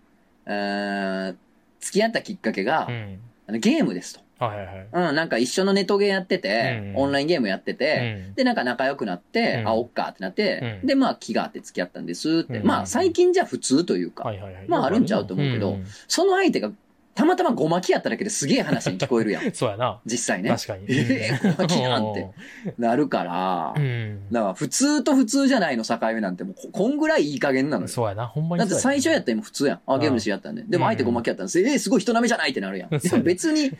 [0.47, 1.38] うーん
[1.80, 3.18] 付き合ったきっかけがう、ん。
[3.49, 4.20] あのゲームですと。
[4.45, 4.88] はいはいはい。
[5.11, 8.34] うん、なんか一緒のネットゲーやってて、うんオンラインゲームやってうて、ん。
[8.34, 12.59] で、なんか仲良くなって、うんあ、おっかってなって、うんで、まあ気があって付き合ったんですって。
[12.59, 14.24] うんまあ最近じゃ普通というか。
[14.68, 16.70] まああるんちゃうと思うけどんその相手が
[17.14, 19.50] たまたまごまきやっただけですげえ話に聞こえるやん。
[19.52, 20.00] そうやな。
[20.06, 20.48] 実際ね。
[20.50, 20.86] 確かに。
[20.88, 22.30] ええごまきやんって
[22.78, 24.30] なるからう、ん。
[24.30, 27.88] だから普通と普通じゃないの境目なんてもうここんぐらいいい加減なのよ。
[27.88, 28.26] そうやな。
[28.26, 29.80] ほんまにだって最初やったら今普通やん。
[29.86, 30.62] あ、ゲームでやったんで。
[30.62, 31.60] でも相手ごまきやったんです。
[31.60, 32.90] えー、すごい人並みじゃないってなるやん。
[32.96, 33.72] でも別に、ん？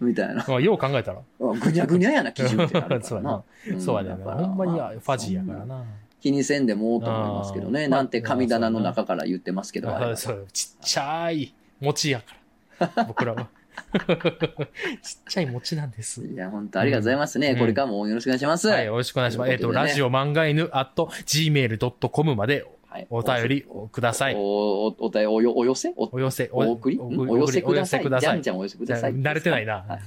[0.00, 0.44] みたいな。
[0.46, 1.18] ま あよう考えたら。
[1.18, 3.44] あぐにゃぐにゃやな基準ってなるかそうやらな
[3.74, 3.80] な。。
[3.80, 4.24] そうやね。
[4.24, 5.84] ほんまにフまあァジーやからな。
[6.20, 7.88] 気にせんでもと思いますけどね。
[7.88, 9.90] なんて神棚の中から言ってますけど。
[10.16, 12.41] そうちっちゃい餅やから。
[13.06, 13.48] 僕らは。
[15.02, 16.26] ちっちゃい餅なんです。
[16.26, 17.50] いや、本当ありがとうございますね。
[17.52, 18.68] うんこれからもよろしくお願いします。
[18.68, 19.50] はい、よろしくお願いします。
[19.50, 24.34] えっ、と、ラジオ漫画犬 at gmail.com まではいお便りをください。
[24.34, 25.94] お、お、おおよ、お寄せ？
[25.96, 26.98] おお寄せ、お送り？
[27.00, 28.02] お寄せください。
[28.20, 28.50] じゃんじ。
[28.50, 29.14] ゃんお寄せください。
[29.14, 29.98] 慣れてないな。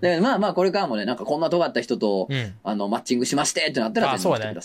[0.00, 2.54] でまあまあ、これからもね、なんかこんな尖った人と、うん。
[2.62, 4.60] あの、マッチングしましてってなったら、そうだね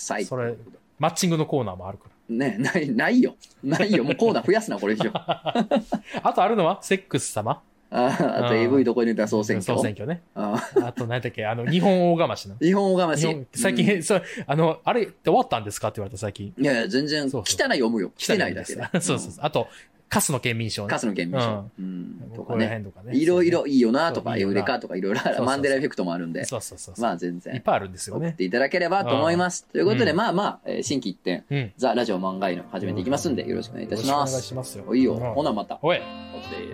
[0.99, 3.35] マッチングのコーナーもあるかね、ない、ないよ。
[3.63, 4.03] ないよ。
[4.03, 5.11] もうコーナー 増やすな、これ以上。
[5.15, 7.61] あとあるのは、セックス様？
[7.93, 9.75] あとうん AV どこに出た総選挙。
[9.75, 10.21] 総選挙ね。
[10.33, 12.55] ああと、何だっけ、あの、日本大釜しな。
[12.61, 15.89] 日本語がまし最近、そう、あの、あれって終わったんですか？
[15.89, 16.53] って言われた最近。
[16.57, 18.11] いやいや、全然、そうそう来たら読むよ。
[18.17, 18.81] 来てないだけで。
[19.01, 19.33] そうそうそう。
[19.41, 19.67] あと、
[20.11, 20.89] カスの県民賞ね。
[20.89, 21.65] カスの県民賞。
[21.79, 22.31] うん。
[22.35, 22.83] とかね。
[23.13, 27.01] いろいろいいよなとか、エウレカとかいろいろあるマンデラエフェクトもあるんで、そうそうそう。
[27.01, 28.27] まあ全然いっぱいあるんですよね。
[28.27, 29.65] 送っていただければと思います。
[29.71, 31.71] ということで、うんまあまあ、えー新規一点、うん。
[31.77, 34.47] ザ・ラジオ漫画犬始めていきますんで、よろしくお願いいたしまよろしくお願いす。
[34.47, 34.83] しますよ。
[34.85, 35.13] おいいよ。
[35.13, 35.79] うんほなまた。
[35.81, 36.01] おい、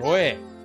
[0.01, 0.56] おい。